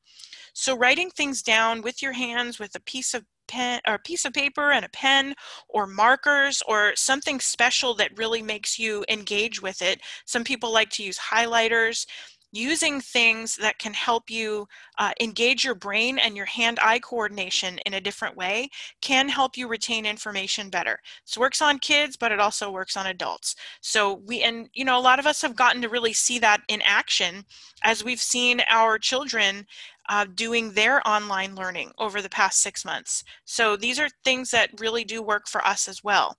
So 0.53 0.75
writing 0.75 1.09
things 1.09 1.41
down 1.41 1.81
with 1.81 2.01
your 2.01 2.13
hands 2.13 2.59
with 2.59 2.75
a 2.75 2.81
piece 2.81 3.13
of 3.13 3.25
pen 3.49 3.81
or 3.87 3.95
a 3.95 3.99
piece 3.99 4.23
of 4.25 4.33
paper 4.33 4.71
and 4.71 4.85
a 4.85 4.89
pen 4.89 5.33
or 5.67 5.87
markers 5.87 6.61
or 6.67 6.93
something 6.95 7.39
special 7.39 7.93
that 7.95 8.17
really 8.17 8.41
makes 8.41 8.79
you 8.79 9.03
engage 9.09 9.61
with 9.61 9.81
it. 9.81 9.99
Some 10.25 10.43
people 10.43 10.71
like 10.71 10.89
to 10.91 11.03
use 11.03 11.19
highlighters 11.19 12.05
using 12.51 12.99
things 12.99 13.55
that 13.57 13.77
can 13.77 13.93
help 13.93 14.29
you 14.29 14.67
uh, 14.97 15.11
engage 15.21 15.63
your 15.63 15.75
brain 15.75 16.17
and 16.19 16.35
your 16.35 16.45
hand-eye 16.45 16.99
coordination 16.99 17.79
in 17.85 17.93
a 17.93 18.01
different 18.01 18.35
way 18.35 18.69
can 19.01 19.29
help 19.29 19.55
you 19.55 19.67
retain 19.67 20.05
information 20.05 20.69
better. 20.69 20.99
This 21.25 21.37
works 21.37 21.61
on 21.61 21.79
kids, 21.79 22.17
but 22.17 22.31
it 22.31 22.39
also 22.39 22.71
works 22.71 22.97
on 22.97 23.07
adults. 23.07 23.55
So 23.81 24.21
we, 24.25 24.41
and 24.41 24.69
you 24.73 24.85
know, 24.85 24.97
a 24.97 25.01
lot 25.01 25.19
of 25.19 25.27
us 25.27 25.41
have 25.41 25.55
gotten 25.55 25.81
to 25.81 25.89
really 25.89 26.13
see 26.13 26.39
that 26.39 26.61
in 26.67 26.81
action 26.83 27.45
as 27.83 28.03
we've 28.03 28.21
seen 28.21 28.61
our 28.69 28.97
children 28.97 29.65
uh, 30.09 30.25
doing 30.33 30.71
their 30.71 31.07
online 31.07 31.55
learning 31.55 31.91
over 31.99 32.21
the 32.21 32.29
past 32.29 32.61
six 32.61 32.83
months. 32.83 33.23
So 33.45 33.77
these 33.77 33.99
are 33.99 34.09
things 34.23 34.49
that 34.51 34.71
really 34.79 35.03
do 35.03 35.21
work 35.21 35.47
for 35.47 35.63
us 35.63 35.87
as 35.87 36.03
well. 36.03 36.35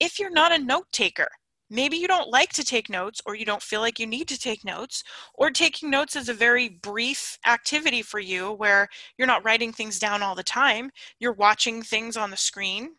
If 0.00 0.18
you're 0.18 0.30
not 0.30 0.52
a 0.52 0.58
note 0.58 0.86
taker, 0.90 1.28
maybe 1.72 1.96
you 1.96 2.06
don't 2.06 2.30
like 2.30 2.52
to 2.52 2.64
take 2.64 2.90
notes 2.90 3.20
or 3.26 3.34
you 3.34 3.44
don't 3.44 3.62
feel 3.62 3.80
like 3.80 3.98
you 3.98 4.06
need 4.06 4.28
to 4.28 4.38
take 4.38 4.64
notes 4.64 5.02
or 5.34 5.50
taking 5.50 5.90
notes 5.90 6.14
is 6.14 6.28
a 6.28 6.34
very 6.34 6.68
brief 6.68 7.38
activity 7.46 8.02
for 8.02 8.20
you 8.20 8.52
where 8.52 8.88
you're 9.16 9.26
not 9.26 9.44
writing 9.44 9.72
things 9.72 9.98
down 9.98 10.22
all 10.22 10.34
the 10.34 10.42
time 10.42 10.90
you're 11.18 11.32
watching 11.32 11.82
things 11.82 12.16
on 12.16 12.30
the 12.30 12.36
screen 12.36 12.90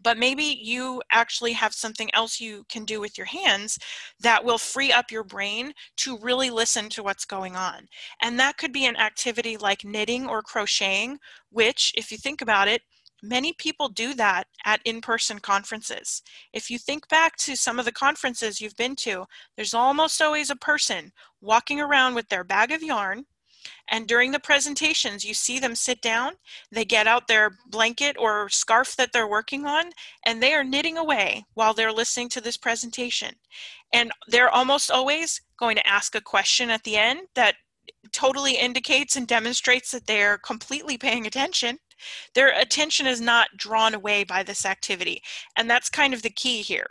but 0.00 0.18
maybe 0.18 0.44
you 0.62 1.02
actually 1.10 1.52
have 1.52 1.74
something 1.74 2.14
else 2.14 2.40
you 2.40 2.64
can 2.68 2.84
do 2.84 3.00
with 3.00 3.16
your 3.18 3.26
hands 3.26 3.78
that 4.20 4.44
will 4.44 4.58
free 4.58 4.92
up 4.92 5.10
your 5.10 5.24
brain 5.24 5.72
to 5.96 6.18
really 6.18 6.50
listen 6.50 6.88
to 6.90 7.02
what's 7.02 7.24
going 7.24 7.56
on. 7.56 7.88
And 8.22 8.38
that 8.38 8.58
could 8.58 8.72
be 8.72 8.86
an 8.86 8.96
activity 8.96 9.56
like 9.56 9.84
knitting 9.84 10.26
or 10.28 10.42
crocheting, 10.42 11.18
which, 11.50 11.92
if 11.96 12.12
you 12.12 12.18
think 12.18 12.40
about 12.42 12.68
it, 12.68 12.82
many 13.28 13.52
people 13.52 13.88
do 13.88 14.14
that 14.14 14.44
at 14.64 14.80
in-person 14.84 15.40
conferences. 15.40 16.22
If 16.52 16.70
you 16.70 16.78
think 16.78 17.08
back 17.08 17.36
to 17.38 17.56
some 17.56 17.78
of 17.78 17.84
the 17.84 17.92
conferences 17.92 18.60
you've 18.60 18.76
been 18.76 18.96
to, 18.96 19.26
there's 19.56 19.74
almost 19.74 20.20
always 20.22 20.50
a 20.50 20.56
person 20.56 21.12
walking 21.40 21.80
around 21.80 22.14
with 22.14 22.28
their 22.28 22.44
bag 22.44 22.72
of 22.72 22.82
yarn 22.82 23.26
and 23.88 24.06
during 24.06 24.32
the 24.32 24.40
presentations, 24.40 25.24
you 25.24 25.34
see 25.34 25.58
them 25.58 25.74
sit 25.74 26.00
down, 26.00 26.34
they 26.70 26.84
get 26.84 27.06
out 27.06 27.28
their 27.28 27.58
blanket 27.66 28.16
or 28.18 28.48
scarf 28.48 28.96
that 28.96 29.12
they're 29.12 29.28
working 29.28 29.66
on, 29.66 29.90
and 30.24 30.42
they 30.42 30.54
are 30.54 30.64
knitting 30.64 30.98
away 30.98 31.44
while 31.54 31.74
they're 31.74 31.92
listening 31.92 32.28
to 32.30 32.40
this 32.40 32.56
presentation. 32.56 33.34
And 33.92 34.10
they're 34.28 34.50
almost 34.50 34.90
always 34.90 35.40
going 35.58 35.76
to 35.76 35.86
ask 35.86 36.14
a 36.14 36.20
question 36.20 36.70
at 36.70 36.84
the 36.84 36.96
end 36.96 37.20
that 37.34 37.56
totally 38.12 38.56
indicates 38.56 39.16
and 39.16 39.26
demonstrates 39.26 39.90
that 39.92 40.06
they're 40.06 40.38
completely 40.38 40.98
paying 40.98 41.26
attention. 41.26 41.78
Their 42.34 42.58
attention 42.58 43.06
is 43.06 43.20
not 43.20 43.48
drawn 43.56 43.94
away 43.94 44.24
by 44.24 44.42
this 44.42 44.66
activity. 44.66 45.22
And 45.56 45.68
that's 45.70 45.88
kind 45.88 46.14
of 46.14 46.22
the 46.22 46.30
key 46.30 46.62
here. 46.62 46.86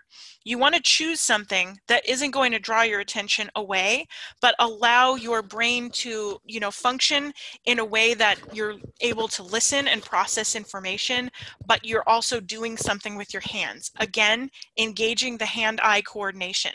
You 0.48 0.60
want 0.60 0.76
to 0.76 0.82
choose 0.82 1.22
something 1.22 1.80
that 1.88 2.08
isn't 2.08 2.30
going 2.30 2.52
to 2.52 2.60
draw 2.60 2.84
your 2.84 3.00
attention 3.00 3.50
away, 3.56 4.06
but 4.42 4.54
allow 4.60 5.16
your 5.16 5.42
brain 5.42 5.90
to, 5.92 6.40
you 6.46 6.60
know, 6.60 6.70
function 6.70 7.34
in 7.66 7.80
a 7.80 7.86
way 7.86 8.14
that 8.14 8.38
you're 8.54 8.76
able 9.02 9.28
to 9.30 9.42
listen 9.42 9.88
and 9.88 10.04
process 10.04 10.56
information, 10.56 11.32
but 11.66 11.84
you're 11.84 12.08
also 12.08 12.40
doing 12.40 12.78
something 12.78 13.16
with 13.16 13.34
your 13.34 13.42
hands. 13.42 13.92
Again, 14.00 14.52
engaging 14.78 15.38
the 15.38 15.48
hand-eye 15.48 16.04
coordination. 16.04 16.74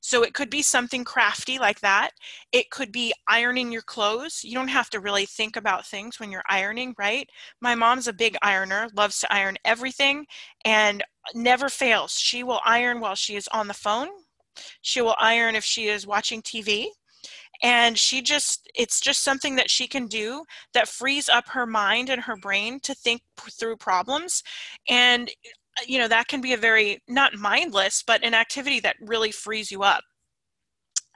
So 0.00 0.22
it 0.22 0.34
could 0.34 0.50
be 0.50 0.62
something 0.62 1.04
crafty 1.04 1.58
like 1.58 1.80
that. 1.80 2.10
It 2.52 2.70
could 2.70 2.90
be 2.90 3.12
ironing 3.28 3.70
your 3.70 3.82
clothes. 3.82 4.42
You 4.42 4.54
don't 4.54 4.68
have 4.68 4.90
to 4.90 5.00
really 5.00 5.26
think 5.26 5.56
about 5.56 5.86
things 5.86 6.18
when 6.18 6.30
you're 6.30 6.42
ironing, 6.48 6.94
right? 6.98 7.28
My 7.60 7.74
mom's 7.74 8.08
a 8.08 8.12
big 8.12 8.36
ironer, 8.42 8.88
loves 8.94 9.20
to 9.20 9.32
iron 9.32 9.56
everything 9.64 10.26
and 10.64 11.04
never 11.34 11.68
fails. 11.68 12.12
She 12.12 12.42
will 12.42 12.60
iron 12.64 13.00
while 13.00 13.14
she 13.14 13.36
is 13.36 13.48
on 13.48 13.68
the 13.68 13.74
phone. 13.74 14.08
She 14.82 15.00
will 15.00 15.16
iron 15.18 15.54
if 15.54 15.64
she 15.64 15.88
is 15.88 16.06
watching 16.06 16.42
TV 16.42 16.88
and 17.62 17.98
she 17.98 18.22
just 18.22 18.70
it's 18.74 19.00
just 19.00 19.22
something 19.22 19.56
that 19.56 19.70
she 19.70 19.86
can 19.86 20.06
do 20.06 20.44
that 20.72 20.88
frees 20.88 21.28
up 21.28 21.48
her 21.48 21.66
mind 21.66 22.08
and 22.08 22.22
her 22.22 22.36
brain 22.36 22.80
to 22.80 22.94
think 22.94 23.20
through 23.38 23.76
problems 23.76 24.42
and 24.88 25.30
you 25.86 25.98
know 25.98 26.08
that 26.08 26.28
can 26.28 26.40
be 26.40 26.52
a 26.52 26.58
very 26.58 27.02
not 27.08 27.34
mindless 27.34 28.02
but 28.02 28.24
an 28.24 28.34
activity 28.34 28.80
that 28.80 28.96
really 29.00 29.32
frees 29.32 29.70
you 29.70 29.82
up 29.82 30.02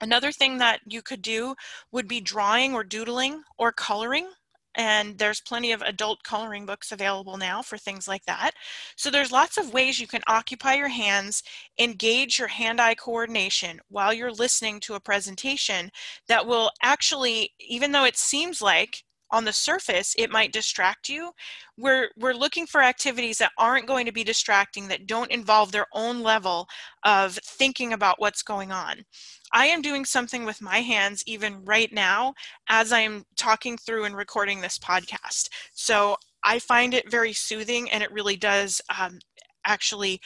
another 0.01 0.33
thing 0.33 0.59
that 0.59 0.81
you 0.87 1.03
could 1.03 1.23
do 1.23 1.55
would 1.93 2.09
be 2.09 2.21
drawing 2.21 2.75
or 2.75 2.85
doodling 2.85 3.43
or 3.59 3.73
coloring 3.73 4.29
and 4.77 5.19
there's 5.19 5.41
plenty 5.41 5.73
of 5.73 5.83
adult 5.83 6.23
coloring 6.25 6.67
books 6.67 6.93
available 6.93 7.37
now 7.37 7.63
for 7.63 7.79
things 7.79 8.09
like 8.09 8.25
that. 8.25 8.53
So 8.97 9.11
there's 9.11 9.31
lots 9.31 9.57
of 9.57 9.73
ways 9.73 10.01
you 10.01 10.07
can 10.07 10.23
occupy 10.27 10.75
your 10.75 10.89
hands, 10.89 11.43
engage 11.79 12.39
your 12.39 12.49
hand-eye 12.49 12.97
coordination 12.97 13.81
while 13.89 14.13
you're 14.13 14.33
listening 14.33 14.81
to 14.81 14.95
a 14.95 15.01
presentation 15.01 15.91
that 16.29 16.47
will 16.47 16.71
actually, 16.83 17.53
even 17.61 17.93
though 17.93 18.05
it 18.05 18.17
seems 18.17 18.61
like 18.61 19.05
on 19.35 19.45
the 19.45 19.53
surface 19.53 20.15
it 20.17 20.31
might 20.31 20.53
distract 20.53 21.09
you. 21.09 21.33
We're 21.77 22.11
we're 22.17 22.35
looking 22.35 22.67
for 22.67 22.81
activities 22.81 23.39
that 23.39 23.51
aren't 23.59 23.89
going 23.89 24.07
to 24.07 24.13
be 24.13 24.23
distracting 24.23 24.87
that 24.89 25.09
don't 25.09 25.31
involve 25.33 25.73
their 25.73 25.87
own 25.93 26.23
level 26.23 26.69
of 27.05 27.35
thinking 27.45 27.93
about 27.93 28.21
what's 28.21 28.45
going 28.45 28.71
on. 28.71 29.03
I 29.53 29.67
am 29.67 29.83
doing 29.83 30.05
something 30.05 30.45
with 30.45 30.63
my 30.63 30.79
hands 30.79 31.25
even 31.27 31.65
right 31.65 31.93
now 31.93 32.35
as 32.69 32.93
i'm 32.93 33.25
talking 33.37 33.77
through 33.77 34.05
and 34.05 34.17
recording 34.17 34.61
this 34.61 34.79
podcast. 34.79 35.49
So 35.73 36.17
i 36.45 36.61
find 36.61 36.95
it 36.95 37.11
very 37.11 37.33
soothing 37.33 37.91
and 37.91 38.03
it 38.05 38.13
really 38.13 38.37
does 38.37 38.81
um, 38.97 39.19
actually 39.67 40.21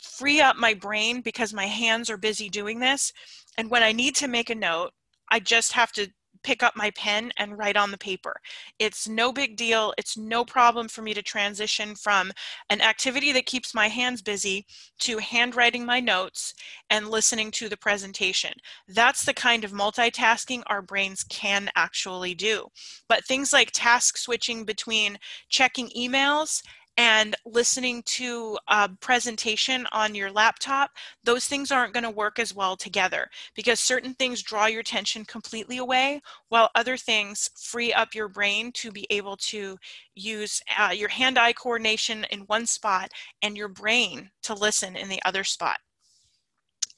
free 0.00 0.40
up 0.40 0.56
my 0.56 0.74
brain 0.74 1.20
because 1.20 1.54
my 1.54 1.66
hands 1.66 2.10
are 2.10 2.16
busy 2.16 2.48
doing 2.48 2.80
this. 2.80 3.12
And 3.56 3.70
when 3.70 3.84
i 3.84 3.92
need 3.92 4.16
to 4.16 4.26
make 4.26 4.50
a 4.50 4.54
note 4.56 4.90
I 5.30 5.40
just 5.40 5.72
have 5.72 5.92
to 5.92 6.08
pick 6.42 6.62
up 6.62 6.76
my 6.76 6.90
pen 6.90 7.32
and 7.36 7.58
write 7.58 7.76
on 7.76 7.90
the 7.90 7.98
paper. 7.98 8.36
It's 8.78 9.08
no 9.08 9.32
big 9.32 9.56
deal. 9.56 9.92
It's 9.98 10.16
no 10.16 10.44
problem 10.44 10.88
for 10.88 11.02
me 11.02 11.14
to 11.14 11.22
transition 11.22 11.94
from 11.94 12.32
an 12.70 12.80
activity 12.80 13.32
that 13.32 13.46
keeps 13.46 13.74
my 13.74 13.88
hands 13.88 14.22
busy 14.22 14.66
to 15.00 15.18
handwriting 15.18 15.84
my 15.84 16.00
notes 16.00 16.54
and 16.90 17.08
listening 17.08 17.50
to 17.52 17.68
the 17.68 17.76
presentation. 17.76 18.52
That's 18.88 19.24
the 19.24 19.34
kind 19.34 19.64
of 19.64 19.72
multitasking 19.72 20.62
our 20.66 20.82
brains 20.82 21.24
can 21.24 21.70
actually 21.76 22.34
do. 22.34 22.68
But 23.08 23.24
things 23.24 23.52
like 23.52 23.70
task 23.72 24.16
switching 24.16 24.64
between 24.64 25.18
checking 25.48 25.88
emails 25.90 26.62
and 26.98 27.36
listening 27.46 28.02
to 28.04 28.58
a 28.66 28.88
presentation 29.00 29.86
on 29.92 30.16
your 30.16 30.32
laptop, 30.32 30.90
those 31.22 31.46
things 31.46 31.70
aren't 31.70 31.94
going 31.94 32.02
to 32.02 32.10
work 32.10 32.40
as 32.40 32.52
well 32.52 32.76
together 32.76 33.28
because 33.54 33.78
certain 33.78 34.14
things 34.14 34.42
draw 34.42 34.66
your 34.66 34.80
attention 34.80 35.24
completely 35.24 35.78
away 35.78 36.20
while 36.48 36.70
other 36.74 36.96
things 36.96 37.48
free 37.56 37.92
up 37.92 38.16
your 38.16 38.28
brain 38.28 38.72
to 38.72 38.90
be 38.90 39.06
able 39.10 39.36
to 39.36 39.78
use 40.16 40.60
uh, 40.76 40.90
your 40.90 41.08
hand-eye 41.08 41.52
coordination 41.52 42.26
in 42.32 42.40
one 42.40 42.66
spot 42.66 43.12
and 43.42 43.56
your 43.56 43.68
brain 43.68 44.28
to 44.42 44.52
listen 44.52 44.96
in 44.96 45.08
the 45.08 45.22
other 45.24 45.44
spot. 45.44 45.78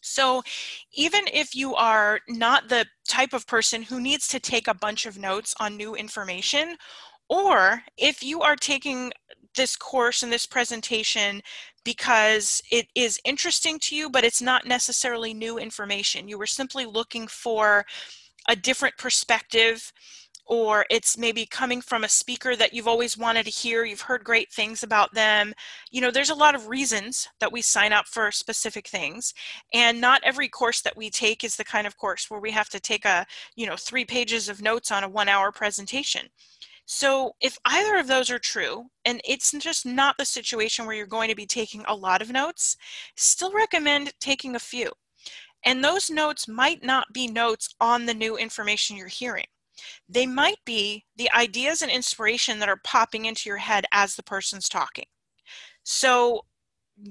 So 0.00 0.42
even 0.94 1.24
if 1.30 1.54
you 1.54 1.74
are 1.74 2.20
not 2.26 2.70
the 2.70 2.86
type 3.06 3.34
of 3.34 3.46
person 3.46 3.82
who 3.82 4.00
needs 4.00 4.26
to 4.28 4.40
take 4.40 4.66
a 4.66 4.72
bunch 4.72 5.04
of 5.04 5.18
notes 5.18 5.54
on 5.60 5.76
new 5.76 5.94
information, 5.94 6.76
or 7.28 7.82
if 7.98 8.22
you 8.22 8.40
are 8.40 8.56
taking 8.56 9.12
this 9.56 9.76
course 9.76 10.22
and 10.22 10.32
this 10.32 10.46
presentation 10.46 11.42
because 11.84 12.62
it 12.70 12.86
is 12.94 13.20
interesting 13.24 13.78
to 13.80 13.96
you, 13.96 14.10
but 14.10 14.24
it's 14.24 14.42
not 14.42 14.66
necessarily 14.66 15.32
new 15.32 15.58
information. 15.58 16.28
You 16.28 16.38
were 16.38 16.46
simply 16.46 16.84
looking 16.84 17.26
for 17.26 17.86
a 18.48 18.56
different 18.56 18.96
perspective 18.98 19.92
or 20.50 20.84
it's 20.90 21.16
maybe 21.16 21.46
coming 21.46 21.80
from 21.80 22.02
a 22.02 22.08
speaker 22.08 22.56
that 22.56 22.74
you've 22.74 22.88
always 22.88 23.16
wanted 23.16 23.44
to 23.44 23.52
hear, 23.52 23.84
you've 23.84 24.00
heard 24.00 24.24
great 24.24 24.50
things 24.52 24.82
about 24.82 25.14
them. 25.14 25.54
You 25.92 26.00
know, 26.00 26.10
there's 26.10 26.30
a 26.30 26.34
lot 26.34 26.56
of 26.56 26.66
reasons 26.66 27.28
that 27.38 27.52
we 27.52 27.62
sign 27.62 27.92
up 27.92 28.08
for 28.08 28.32
specific 28.32 28.88
things. 28.88 29.32
And 29.72 30.00
not 30.00 30.20
every 30.24 30.48
course 30.48 30.80
that 30.80 30.96
we 30.96 31.08
take 31.08 31.44
is 31.44 31.54
the 31.54 31.64
kind 31.64 31.86
of 31.86 31.96
course 31.96 32.28
where 32.28 32.40
we 32.40 32.50
have 32.50 32.68
to 32.70 32.80
take 32.80 33.04
a, 33.04 33.26
you 33.54 33.64
know, 33.64 33.76
three 33.76 34.04
pages 34.04 34.48
of 34.48 34.60
notes 34.60 34.90
on 34.90 35.04
a 35.04 35.08
one 35.08 35.28
hour 35.28 35.52
presentation. 35.52 36.30
So 36.92 37.36
if 37.40 37.56
either 37.64 37.98
of 37.98 38.08
those 38.08 38.30
are 38.30 38.40
true, 38.40 38.86
and 39.04 39.20
it's 39.24 39.52
just 39.52 39.86
not 39.86 40.18
the 40.18 40.24
situation 40.24 40.86
where 40.86 40.96
you're 40.96 41.06
going 41.06 41.28
to 41.28 41.36
be 41.36 41.46
taking 41.46 41.84
a 41.86 41.94
lot 41.94 42.20
of 42.20 42.32
notes, 42.32 42.76
still 43.14 43.52
recommend 43.52 44.12
taking 44.18 44.56
a 44.56 44.58
few. 44.58 44.90
And 45.64 45.84
those 45.84 46.10
notes 46.10 46.48
might 46.48 46.82
not 46.82 47.06
be 47.12 47.28
notes 47.28 47.72
on 47.80 48.06
the 48.06 48.12
new 48.12 48.36
information 48.36 48.96
you're 48.96 49.06
hearing. 49.06 49.46
They 50.08 50.26
might 50.26 50.58
be 50.64 51.04
the 51.14 51.30
ideas 51.30 51.80
and 51.80 51.92
inspiration 51.92 52.58
that 52.58 52.68
are 52.68 52.80
popping 52.82 53.26
into 53.26 53.48
your 53.48 53.58
head 53.58 53.84
as 53.92 54.16
the 54.16 54.24
person's 54.24 54.68
talking. 54.68 55.06
So 55.84 56.40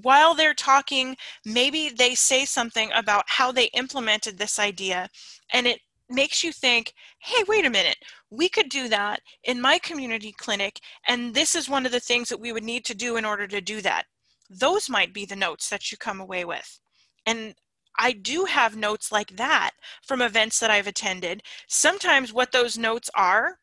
while 0.01 0.33
they're 0.33 0.53
talking, 0.53 1.15
maybe 1.45 1.87
they 1.87 2.15
say 2.15 2.43
something 2.43 2.91
about 2.93 3.23
how 3.27 3.53
they 3.53 3.67
implemented 3.67 4.37
this 4.37 4.59
idea 4.59 5.07
and 5.53 5.65
it 5.65 5.79
makes 6.09 6.43
you 6.43 6.51
think, 6.51 6.93
hey, 7.19 7.43
wait 7.47 7.65
a 7.65 7.69
minute, 7.69 7.97
we 8.31 8.49
could 8.49 8.69
do 8.69 8.87
that 8.89 9.21
in 9.43 9.61
my 9.61 9.79
community 9.79 10.33
clinic, 10.37 10.79
and 11.07 11.33
this 11.33 11.55
is 11.55 11.69
one 11.69 11.85
of 11.85 11.91
the 11.91 11.99
things 11.99 12.29
that 12.29 12.39
we 12.39 12.51
would 12.51 12.63
need 12.63 12.85
to 12.85 12.95
do 12.95 13.17
in 13.17 13.25
order 13.25 13.47
to 13.47 13.61
do 13.61 13.81
that. 13.81 14.05
Those 14.49 14.89
might 14.89 15.13
be 15.13 15.25
the 15.25 15.35
notes 15.35 15.69
that 15.69 15.91
you 15.91 15.97
come 15.97 16.19
away 16.19 16.45
with. 16.45 16.79
And 17.25 17.55
I 17.97 18.13
do 18.13 18.45
have 18.45 18.75
notes 18.75 19.11
like 19.11 19.35
that 19.35 19.71
from 20.05 20.21
events 20.21 20.59
that 20.59 20.71
I've 20.71 20.87
attended. 20.87 21.43
Sometimes 21.67 22.33
what 22.33 22.51
those 22.51 22.77
notes 22.77 23.09
are, 23.15 23.57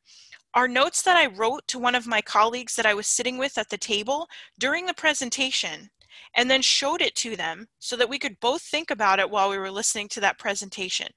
are 0.55 0.69
notes 0.69 1.03
that 1.03 1.17
I 1.17 1.27
wrote 1.27 1.67
to 1.69 1.79
one 1.79 1.95
of 1.95 2.07
my 2.07 2.21
colleagues 2.21 2.77
that 2.77 2.87
I 2.87 2.95
was 2.95 3.07
sitting 3.07 3.39
with 3.39 3.59
at 3.59 3.69
the 3.69 3.79
table 3.79 4.27
during 4.59 4.87
the 4.87 4.95
presentation 4.95 5.91
and 6.35 6.51
then 6.51 6.63
showed 6.63 7.01
it 7.03 7.15
to 7.17 7.37
them 7.37 7.67
so 7.79 7.97
that 7.97 8.09
we 8.09 8.19
could 8.19 8.39
both 8.41 8.63
think 8.63 8.91
about 8.91 9.19
it 9.19 9.31
while 9.31 9.49
we 9.51 9.59
were 9.59 9.71
listening 9.71 10.09
to 10.09 10.21
that 10.21 10.39
presentation 10.39 11.09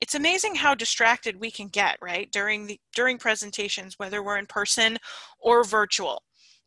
it's 0.00 0.14
amazing 0.14 0.54
how 0.54 0.74
distracted 0.74 1.40
we 1.40 1.50
can 1.50 1.68
get 1.68 1.98
right 2.00 2.30
during 2.32 2.66
the 2.66 2.80
during 2.94 3.18
presentations 3.18 3.98
whether 3.98 4.22
we're 4.22 4.38
in 4.38 4.46
person 4.46 4.98
or 5.38 5.64
virtual. 5.64 6.22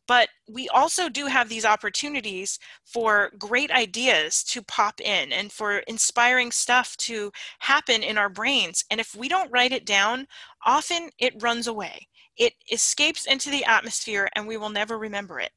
But 0.08 0.28
we 0.50 0.68
also 0.68 1.08
do 1.08 1.26
have 1.26 1.48
these 1.48 1.64
opportunities 1.64 2.58
for 2.84 3.30
great 3.38 3.70
ideas 3.70 4.42
to 4.44 4.62
pop 4.62 5.00
in 5.00 5.32
and 5.32 5.52
for 5.52 5.78
inspiring 5.78 6.50
stuff 6.50 6.96
to 6.98 7.30
happen 7.60 8.02
in 8.02 8.18
our 8.18 8.28
brains. 8.28 8.84
And 8.90 9.00
if 9.00 9.14
we 9.14 9.28
don't 9.28 9.50
write 9.52 9.72
it 9.72 9.86
down 9.86 10.26
often 10.64 11.10
it 11.18 11.42
runs 11.42 11.66
away. 11.66 12.08
It 12.36 12.54
escapes 12.70 13.26
into 13.26 13.50
the 13.50 13.64
atmosphere 13.64 14.28
and 14.34 14.46
we 14.46 14.56
will 14.56 14.70
never 14.70 14.98
remember 14.98 15.38
it. 15.38 15.50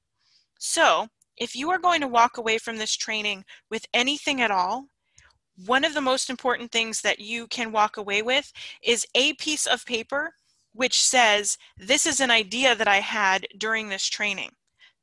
So 0.60 1.08
if 1.38 1.56
you 1.56 1.70
are 1.72 1.80
going 1.80 2.02
to 2.02 2.08
walk 2.08 2.38
away 2.38 2.58
from 2.58 2.78
this 2.78 2.96
training 2.96 3.44
with 3.70 3.86
anything 3.94 4.42
at 4.42 4.52
all 4.52 4.88
one 5.66 5.86
of 5.86 5.94
the 5.94 6.02
most 6.02 6.30
important 6.30 6.72
things 6.72 7.02
that 7.02 7.20
you 7.20 7.48
can 7.48 7.72
walk 7.72 7.98
away 7.98 8.22
with 8.22 8.52
is 8.84 9.06
a 9.16 9.34
piece 9.34 9.66
of 9.66 9.86
paper 9.86 10.34
which 10.74 11.02
says, 11.02 11.58
this 11.78 12.06
is 12.06 12.20
an 12.20 12.30
idea 12.30 12.76
that 12.76 12.88
I 12.88 13.00
had 13.00 13.48
during 13.58 13.88
this 13.88 14.06
training. 14.06 14.50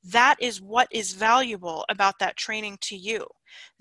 That 0.05 0.37
is 0.41 0.61
what 0.61 0.89
is 0.91 1.15
valuable 1.15 1.85
about 1.89 2.19
that 2.19 2.37
training 2.37 2.79
to 2.83 2.97
you. 2.97 3.27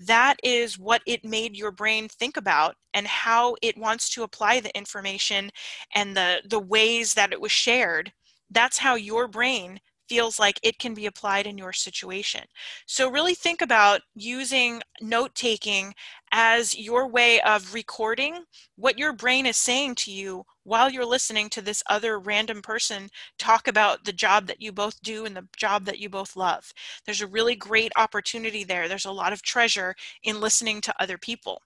That 0.00 0.36
is 0.42 0.78
what 0.78 1.02
it 1.06 1.24
made 1.24 1.56
your 1.56 1.70
brain 1.70 2.08
think 2.08 2.36
about 2.36 2.76
and 2.94 3.06
how 3.06 3.56
it 3.60 3.76
wants 3.76 4.08
to 4.10 4.22
apply 4.22 4.60
the 4.60 4.74
information 4.76 5.50
and 5.94 6.16
the, 6.16 6.40
the 6.48 6.60
ways 6.60 7.12
that 7.14 7.32
it 7.32 7.40
was 7.40 7.52
shared. 7.52 8.12
That's 8.50 8.78
how 8.78 8.94
your 8.94 9.28
brain 9.28 9.80
feels 10.08 10.38
like 10.38 10.60
it 10.62 10.78
can 10.78 10.94
be 10.94 11.06
applied 11.06 11.46
in 11.46 11.56
your 11.56 11.72
situation. 11.72 12.42
So 12.86 13.10
really 13.10 13.34
think 13.34 13.62
about 13.62 14.02
using 14.14 14.82
note 15.00 15.34
taking 15.34 15.94
as 16.32 16.76
your 16.76 17.06
way 17.06 17.40
of 17.42 17.74
recording 17.74 18.44
what 18.76 18.98
your 18.98 19.12
brain 19.12 19.44
is 19.44 19.56
saying 19.56 19.94
to 19.94 20.10
you 20.10 20.44
while 20.64 20.90
you're 20.90 21.04
listening 21.04 21.48
to 21.50 21.60
this 21.60 21.82
other 21.88 22.18
random 22.18 22.62
person 22.62 23.08
talk 23.38 23.68
about 23.68 24.04
the 24.04 24.12
job 24.12 24.46
that 24.46 24.60
you 24.62 24.72
both 24.72 25.00
do 25.02 25.26
and 25.26 25.36
the 25.36 25.46
job 25.56 25.84
that 25.84 25.98
you 25.98 26.08
both 26.08 26.34
love. 26.34 26.72
There's 27.04 27.20
a 27.20 27.26
really 27.26 27.54
great 27.54 27.92
opportunity 27.96 28.64
there. 28.64 28.88
There's 28.88 29.04
a 29.04 29.12
lot 29.12 29.32
of 29.32 29.42
treasure 29.42 29.94
in 30.22 30.40
listening 30.40 30.80
to 30.82 30.94
other 30.98 31.18
people. 31.18 31.60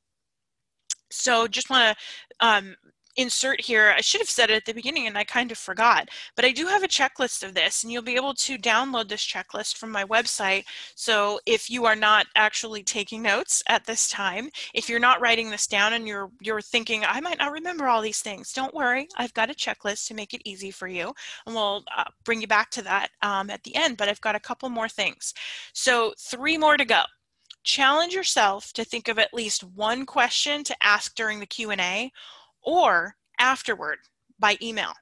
So 1.11 1.47
just 1.47 1.71
want 1.71 1.97
to 1.97 2.47
um, 2.47 2.77
insert 3.17 3.61
here, 3.61 3.95
I 3.97 4.01
should 4.01 4.21
have 4.21 4.31
said 4.31 4.51
it 4.51 4.57
at 4.57 4.65
the 4.65 4.75
beginning 4.75 5.07
and 5.07 5.17
I 5.17 5.25
kind 5.25 5.51
of 5.51 5.59
forgot, 5.59 6.09
but 6.35 6.45
I 6.45 6.53
do 6.53 6.67
have 6.67 6.83
a 6.83 6.89
checklist 6.89 7.43
of 7.43 7.55
this 7.55 7.83
and 7.83 7.93
you'll 7.93 8.03
be 8.03 8.17
able 8.17 8.35
to 8.35 8.59
download 8.59 9.09
this 9.09 9.27
checklist 9.27 9.77
from 9.77 9.91
my 9.91 10.05
website. 10.05 10.65
So 10.95 11.41
if 11.47 11.71
you 11.71 11.85
are 11.87 11.97
not 11.97 12.27
actually 12.37 12.83
taking 12.83 13.23
notes 13.23 13.63
at 13.69 13.85
this 13.87 14.09
time, 14.09 14.51
if 14.75 14.89
you're 14.89 14.99
not 15.01 15.21
writing 15.21 15.51
this 15.51 15.67
down 15.67 15.95
and 15.95 16.07
you're, 16.07 16.31
you're 16.41 16.61
thinking, 16.61 17.05
I 17.05 17.21
might 17.21 17.39
not 17.39 17.53
remember 17.53 17.87
all 17.87 18.03
these 18.03 18.21
things, 18.21 18.53
don't 18.53 18.75
worry, 18.75 19.09
I've 19.17 19.35
got 19.35 19.51
a 19.51 19.55
checklist 19.55 20.07
to 20.09 20.15
make 20.15 20.35
it 20.35 20.43
easy 20.45 20.71
for 20.71 20.89
you 20.89 21.13
and 21.47 21.55
we'll 21.55 21.85
uh, 21.97 22.05
bring 22.25 22.41
you 22.41 22.47
back 22.47 22.71
to 22.71 22.83
that 22.83 23.09
um, 23.23 23.51
at 23.51 23.63
the 23.65 23.75
end, 23.75 23.97
but 23.97 24.09
I've 24.09 24.21
got 24.21 24.37
a 24.37 24.41
couple 24.41 24.69
more 24.69 24.89
things. 24.89 25.33
So 25.73 26.13
three 26.19 26.59
more 26.59 26.77
to 26.77 26.85
go 26.85 27.03
challenge 27.67 28.15
yourself 28.15 28.73
to 28.73 28.85
think 28.85 29.09
of 29.09 29.19
at 29.19 29.35
least 29.35 29.65
one 29.65 30.07
question 30.07 30.63
to 30.63 30.77
ask 30.81 31.15
during 31.17 31.41
the 31.41 31.47
Q&A 31.47 32.13
or 32.67 33.17
afterward 33.39 33.99
by 34.39 34.59
email. 34.61 34.93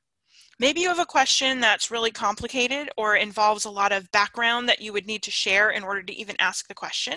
Maybe 0.60 0.80
you 0.80 0.88
have 0.88 1.00
a 1.00 1.06
question 1.06 1.58
that's 1.58 1.90
really 1.90 2.12
complicated 2.12 2.88
or 2.96 3.16
involves 3.16 3.64
a 3.64 3.70
lot 3.70 3.90
of 3.90 4.10
background 4.12 4.68
that 4.68 4.80
you 4.80 4.92
would 4.92 5.06
need 5.06 5.22
to 5.24 5.30
share 5.32 5.70
in 5.70 5.82
order 5.82 6.02
to 6.02 6.14
even 6.14 6.36
ask 6.38 6.68
the 6.68 6.74
question. 6.74 7.14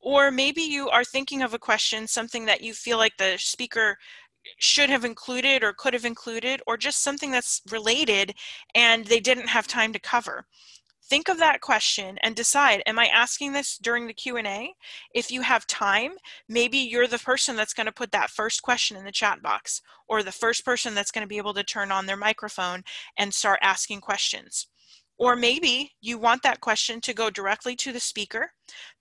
Or 0.00 0.30
maybe 0.30 0.62
you 0.62 0.90
are 0.90 1.04
thinking 1.04 1.42
of 1.42 1.54
a 1.54 1.58
question, 1.58 2.06
something 2.06 2.44
that 2.44 2.60
you 2.60 2.74
feel 2.74 2.98
like 2.98 3.16
the 3.16 3.36
speaker 3.38 3.96
should 4.58 4.90
have 4.90 5.04
included 5.04 5.64
or 5.64 5.72
could 5.72 5.94
have 5.94 6.04
included, 6.04 6.60
or 6.66 6.76
just 6.76 7.02
something 7.02 7.30
that's 7.30 7.62
related 7.70 8.34
and 8.74 9.06
they 9.06 9.20
didn't 9.20 9.48
have 9.48 9.66
time 9.66 9.92
to 9.92 9.98
cover 9.98 10.46
think 11.08 11.28
of 11.28 11.38
that 11.38 11.60
question 11.60 12.18
and 12.22 12.34
decide 12.34 12.82
am 12.86 12.98
i 12.98 13.06
asking 13.06 13.52
this 13.52 13.78
during 13.78 14.06
the 14.06 14.12
q&a 14.12 14.72
if 15.14 15.30
you 15.30 15.42
have 15.42 15.66
time 15.66 16.12
maybe 16.48 16.78
you're 16.78 17.06
the 17.06 17.18
person 17.18 17.56
that's 17.56 17.74
going 17.74 17.86
to 17.86 17.92
put 17.92 18.12
that 18.12 18.30
first 18.30 18.62
question 18.62 18.96
in 18.96 19.04
the 19.04 19.12
chat 19.12 19.42
box 19.42 19.80
or 20.08 20.22
the 20.22 20.32
first 20.32 20.64
person 20.64 20.94
that's 20.94 21.10
going 21.10 21.24
to 21.24 21.28
be 21.28 21.38
able 21.38 21.54
to 21.54 21.62
turn 21.64 21.90
on 21.90 22.06
their 22.06 22.16
microphone 22.16 22.82
and 23.16 23.32
start 23.32 23.58
asking 23.62 24.00
questions 24.00 24.66
or 25.18 25.34
maybe 25.34 25.92
you 26.00 26.16
want 26.16 26.42
that 26.42 26.60
question 26.60 27.00
to 27.00 27.12
go 27.12 27.28
directly 27.28 27.74
to 27.76 27.92
the 27.92 28.00
speaker. 28.00 28.52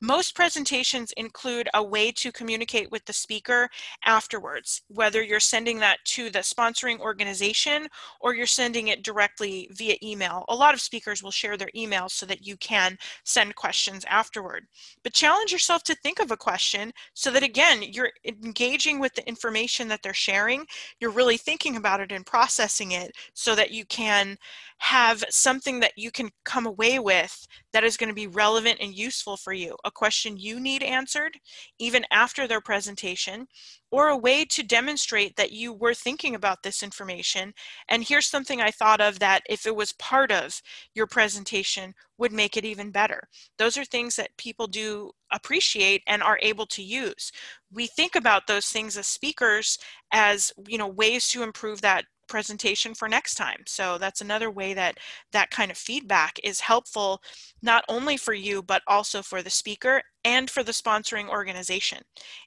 Most 0.01 0.35
presentations 0.35 1.11
include 1.17 1.69
a 1.73 1.83
way 1.83 2.11
to 2.13 2.31
communicate 2.31 2.91
with 2.91 3.05
the 3.05 3.13
speaker 3.13 3.69
afterwards, 4.05 4.81
whether 4.87 5.21
you're 5.21 5.39
sending 5.39 5.79
that 5.79 5.99
to 6.05 6.29
the 6.29 6.39
sponsoring 6.39 6.99
organization 6.99 7.87
or 8.21 8.35
you're 8.35 8.45
sending 8.45 8.89
it 8.89 9.03
directly 9.03 9.69
via 9.73 9.95
email. 10.03 10.45
A 10.49 10.55
lot 10.55 10.73
of 10.73 10.81
speakers 10.81 11.23
will 11.23 11.31
share 11.31 11.57
their 11.57 11.69
emails 11.75 12.11
so 12.11 12.25
that 12.25 12.45
you 12.45 12.57
can 12.57 12.97
send 13.23 13.55
questions 13.55 14.05
afterward. 14.07 14.65
But 15.03 15.13
challenge 15.13 15.51
yourself 15.51 15.83
to 15.83 15.95
think 15.95 16.19
of 16.19 16.31
a 16.31 16.37
question 16.37 16.91
so 17.13 17.31
that 17.31 17.43
again, 17.43 17.83
you're 17.83 18.11
engaging 18.25 18.99
with 18.99 19.13
the 19.15 19.27
information 19.27 19.87
that 19.87 20.01
they're 20.03 20.13
sharing. 20.13 20.65
You're 20.99 21.11
really 21.11 21.37
thinking 21.37 21.75
about 21.75 22.01
it 22.01 22.11
and 22.11 22.25
processing 22.25 22.91
it 22.91 23.11
so 23.33 23.55
that 23.55 23.71
you 23.71 23.85
can 23.85 24.37
have 24.79 25.23
something 25.29 25.79
that 25.79 25.93
you 25.97 26.11
can 26.11 26.29
come 26.45 26.65
away 26.65 26.99
with 26.99 27.47
that 27.73 27.83
is 27.83 27.97
going 27.97 28.09
to 28.09 28.15
be 28.15 28.27
relevant 28.27 28.77
and 28.79 28.93
useful 28.93 29.35
for 29.35 29.53
you. 29.57 29.75
A 29.83 29.91
question 29.91 30.37
you 30.37 30.59
need 30.59 30.83
answered 30.83 31.37
even 31.79 32.05
after 32.11 32.47
their 32.47 32.61
presentation, 32.61 33.47
or 33.91 34.07
a 34.09 34.17
way 34.17 34.45
to 34.45 34.63
demonstrate 34.63 35.35
that 35.35 35.51
you 35.51 35.73
were 35.73 35.93
thinking 35.93 36.35
about 36.35 36.61
this 36.63 36.83
information. 36.83 37.53
And 37.89 38.03
here's 38.03 38.27
something 38.27 38.61
I 38.61 38.71
thought 38.71 39.01
of 39.01 39.19
that 39.19 39.43
if 39.49 39.65
it 39.65 39.75
was 39.75 39.93
part 39.93 40.31
of 40.31 40.61
your 40.93 41.07
presentation 41.07 41.93
would 42.17 42.31
make 42.31 42.57
it 42.57 42.65
even 42.65 42.91
better. 42.91 43.27
Those 43.57 43.77
are 43.77 43.85
things 43.85 44.15
that 44.15 44.35
people 44.37 44.67
do 44.67 45.11
appreciate 45.31 46.03
and 46.07 46.21
are 46.21 46.39
able 46.41 46.65
to 46.67 46.83
use. 46.83 47.31
We 47.71 47.87
think 47.87 48.15
about 48.15 48.47
those 48.47 48.67
things 48.67 48.97
as 48.97 49.07
speakers 49.07 49.77
as, 50.11 50.51
you 50.67 50.77
know, 50.77 50.87
ways 50.87 51.29
to 51.29 51.43
improve 51.43 51.81
that 51.81 52.05
presentation 52.27 52.93
for 52.93 53.07
next 53.07 53.35
time. 53.35 53.63
So 53.65 53.97
that's 53.97 54.21
another 54.21 54.51
way 54.51 54.73
that 54.73 54.97
that 55.31 55.51
kind 55.51 55.71
of 55.71 55.77
feedback 55.77 56.39
is 56.43 56.59
helpful, 56.59 57.21
not 57.61 57.83
only 57.89 58.17
for 58.17 58.33
you, 58.33 58.61
but 58.61 58.81
also 58.87 59.21
for 59.21 59.41
the 59.41 59.49
speaker 59.49 60.01
and 60.23 60.49
for 60.49 60.63
the 60.63 60.71
sponsoring 60.71 61.29
organization. 61.29 62.03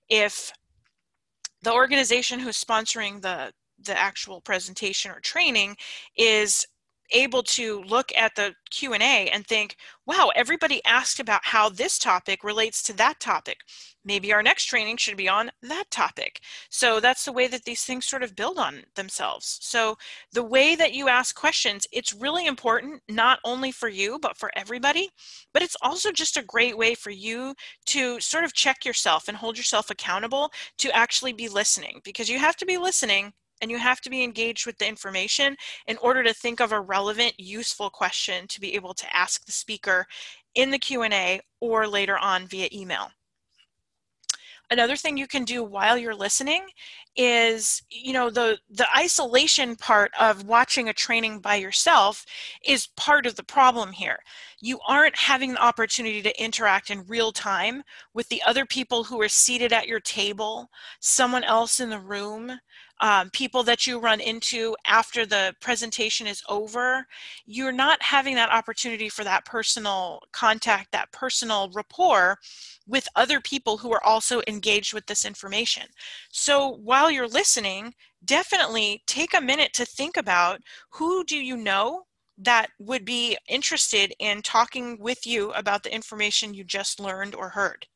If 0.09 0.53
the 1.63 1.73
organization 1.73 2.41
who's 2.41 2.63
sponsoring 2.63 3.23
the 3.23 3.53
the 3.83 3.99
actual 3.99 4.41
presentation 4.43 5.11
or 5.11 5.21
training 5.21 5.77
is 6.17 6.67
able 7.13 7.43
to 7.43 7.83
look 7.83 8.13
at 8.17 8.35
the 8.37 8.55
Q&A 8.71 9.29
and 9.31 9.47
think, 9.47 9.77
wow, 10.07 10.31
everybody 10.35 10.85
asked 10.85 11.21
about 11.21 11.41
how 11.45 11.69
this 11.69 11.99
topic 11.99 12.43
relates 12.45 12.83
to 12.85 12.93
that 12.95 13.21
topic. 13.21 13.59
Maybe 14.05 14.33
our 14.33 14.43
next 14.43 14.65
training 14.65 14.97
should 14.97 15.17
be 15.17 15.29
on 15.29 15.51
that 15.63 15.91
topic. 15.91 16.41
So 16.71 17.01
that's 17.01 17.25
the 17.25 17.33
way 17.33 17.49
that 17.49 17.65
these 17.65 17.85
things 17.85 18.07
sort 18.07 18.23
of 18.23 18.35
build 18.35 18.59
on 18.59 18.83
themselves. 18.95 19.59
So 19.61 19.97
the 20.33 20.43
way 20.43 20.75
that 20.75 20.95
you 20.95 21.09
ask 21.09 21.35
questions, 21.35 21.87
it's 21.93 22.15
really 22.15 22.47
important, 22.47 23.03
not 23.09 23.41
only 23.45 23.73
for 23.73 23.89
you, 23.89 24.19
but 24.19 24.39
for 24.39 24.51
everybody. 24.57 25.11
But 25.53 25.63
it's 25.63 25.77
also 25.83 26.13
just 26.13 26.37
a 26.37 26.45
great 26.45 26.79
way 26.79 26.95
for 26.95 27.11
you 27.11 27.55
to 27.87 28.21
sort 28.21 28.45
of 28.45 28.55
check 28.55 28.85
yourself 28.85 29.29
and 29.29 29.37
hold 29.37 29.59
yourself 29.59 29.91
accountable 29.91 30.51
to 30.79 30.91
actually 30.97 31.33
be 31.33 31.49
listening 31.49 32.01
because 32.05 32.29
you 32.29 32.39
have 32.39 32.57
to 32.57 32.67
be 32.67 32.79
listening 32.79 33.33
and 33.61 33.71
you 33.71 33.79
have 33.79 34.01
to 34.03 34.11
be 34.11 34.25
engaged 34.25 34.67
with 34.67 34.79
the 34.79 34.89
information 34.89 35.57
in 35.87 35.97
order 35.99 36.23
to 36.23 36.35
think 36.35 36.61
of 36.61 36.73
a 36.73 36.81
relevant, 36.81 37.35
useful 37.39 37.91
question 37.91 38.47
to 38.49 38.61
be 38.61 38.75
able 38.75 38.95
to 38.95 39.17
ask 39.17 39.45
the 39.45 39.53
speaker 39.53 40.07
in 40.55 40.71
the 40.71 40.79
Q&A 40.79 41.41
or 41.61 41.87
later 41.87 42.19
on 42.19 42.47
via 42.47 42.69
email. 42.73 43.11
Another 44.73 44.95
thing 44.95 45.17
you 45.17 45.27
can 45.27 45.45
do 45.45 45.65
while 45.65 45.99
you're 45.99 46.15
listening 46.15 46.65
is, 47.17 47.83
you 47.91 48.13
know, 48.13 48.31
the, 48.31 48.57
the 48.71 48.87
isolation 48.97 49.75
part 49.75 50.13
of 50.19 50.47
watching 50.47 50.89
a 50.89 50.93
training 50.93 51.41
by 51.41 51.57
yourself 51.57 52.25
is 52.65 52.87
part 52.97 53.27
of 53.27 53.35
the 53.35 53.43
problem 53.43 53.91
here. 53.91 54.21
You 54.61 54.79
aren't 54.87 55.17
having 55.17 55.55
the 55.55 55.63
opportunity 55.63 56.23
to 56.23 56.43
interact 56.43 56.89
in 56.89 57.05
real 57.09 57.33
time 57.33 57.83
with 58.15 58.29
the 58.29 58.41
other 58.47 58.65
people 58.65 59.03
who 59.03 59.21
are 59.21 59.29
seated 59.29 59.73
at 59.73 59.89
your 59.89 59.99
table, 59.99 60.71
someone 61.01 61.43
else 61.43 61.81
in 61.81 61.91
the 61.91 61.99
room, 61.99 62.53
um, 63.01 63.31
people 63.31 63.63
that 63.65 63.87
you 63.87 63.99
run 63.99 64.21
into 64.21 64.77
after 64.87 65.25
the 65.25 65.55
presentation 65.61 66.27
is 66.27 66.43
over, 66.49 67.07
you're 67.47 67.73
not 67.73 68.03
having 68.03 68.35
that 68.35 68.53
opportunity 68.53 69.09
for 69.09 69.25
that 69.25 69.45
personal 69.45 70.21
contact, 70.33 70.93
that 70.93 71.11
personal 71.13 71.71
rapport 71.73 72.39
with 72.87 73.09
other 73.17 73.41
people 73.41 73.79
who 73.79 73.93
are 73.93 74.05
also 74.05 74.43
engaged 74.47 74.93
with 74.93 75.07
this 75.07 75.25
information. 75.25 75.85
So 76.31 76.69
while 76.69 77.11
you're 77.11 77.29
listening, 77.29 77.95
definitely 78.25 79.03
take 79.07 79.35
a 79.35 79.41
minute 79.41 79.73
to 79.75 79.85
think 79.85 80.17
about 80.17 80.61
who 80.91 81.25
do 81.25 81.39
you 81.39 81.57
know 81.57 82.03
that 82.37 82.69
would 82.79 83.05
be 83.05 83.37
interested 83.49 84.15
in 84.19 84.43
talking 84.43 84.99
with 84.99 85.27
you 85.27 85.53
about 85.53 85.83
the 85.83 85.95
information 85.95 86.55
you 86.55 86.65
just 86.65 86.99
learned 86.99 87.35
or 87.35 87.51
heard. 87.51 87.87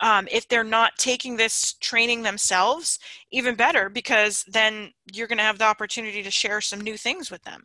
Um, 0.00 0.26
if 0.30 0.48
they're 0.48 0.64
not 0.64 0.98
taking 0.98 1.36
this 1.36 1.74
training 1.74 2.22
themselves, 2.22 2.98
even 3.30 3.54
better, 3.54 3.88
because 3.88 4.44
then 4.48 4.92
you're 5.12 5.28
going 5.28 5.38
to 5.38 5.44
have 5.44 5.58
the 5.58 5.64
opportunity 5.64 6.22
to 6.22 6.30
share 6.30 6.60
some 6.60 6.80
new 6.80 6.96
things 6.96 7.30
with 7.30 7.42
them. 7.44 7.64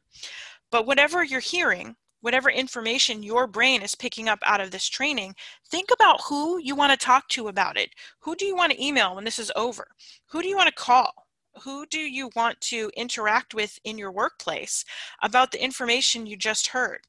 But 0.72 0.86
whatever 0.86 1.24
you're 1.24 1.40
hearing, 1.40 1.96
whatever 2.22 2.50
information 2.50 3.24
your 3.24 3.48
brain 3.48 3.82
is 3.82 3.96
picking 3.96 4.30
up 4.30 4.40
out 4.44 4.62
of 4.62 4.72
this 4.72 4.88
training, 4.88 5.36
think 5.70 5.90
about 5.92 6.22
who 6.28 6.60
you 6.60 6.76
want 6.76 6.92
to 6.92 7.06
talk 7.06 7.28
to 7.30 7.48
about 7.48 7.78
it. 7.78 7.90
Who 8.20 8.36
do 8.36 8.46
you 8.46 8.56
want 8.56 8.72
to 8.72 8.84
email 8.84 9.16
when 9.16 9.24
this 9.24 9.40
is 9.40 9.52
over? 9.56 9.88
Who 10.28 10.42
do 10.42 10.48
you 10.48 10.56
want 10.56 10.68
to 10.68 10.76
call? 10.76 11.12
Who 11.60 11.86
do 11.86 12.00
you 12.00 12.30
want 12.36 12.60
to 12.62 12.92
interact 12.96 13.54
with 13.54 13.80
in 13.84 13.98
your 13.98 14.12
workplace 14.12 14.86
about 15.22 15.52
the 15.52 15.64
information 15.64 16.26
you 16.26 16.38
just 16.38 16.68
heard? 16.68 17.02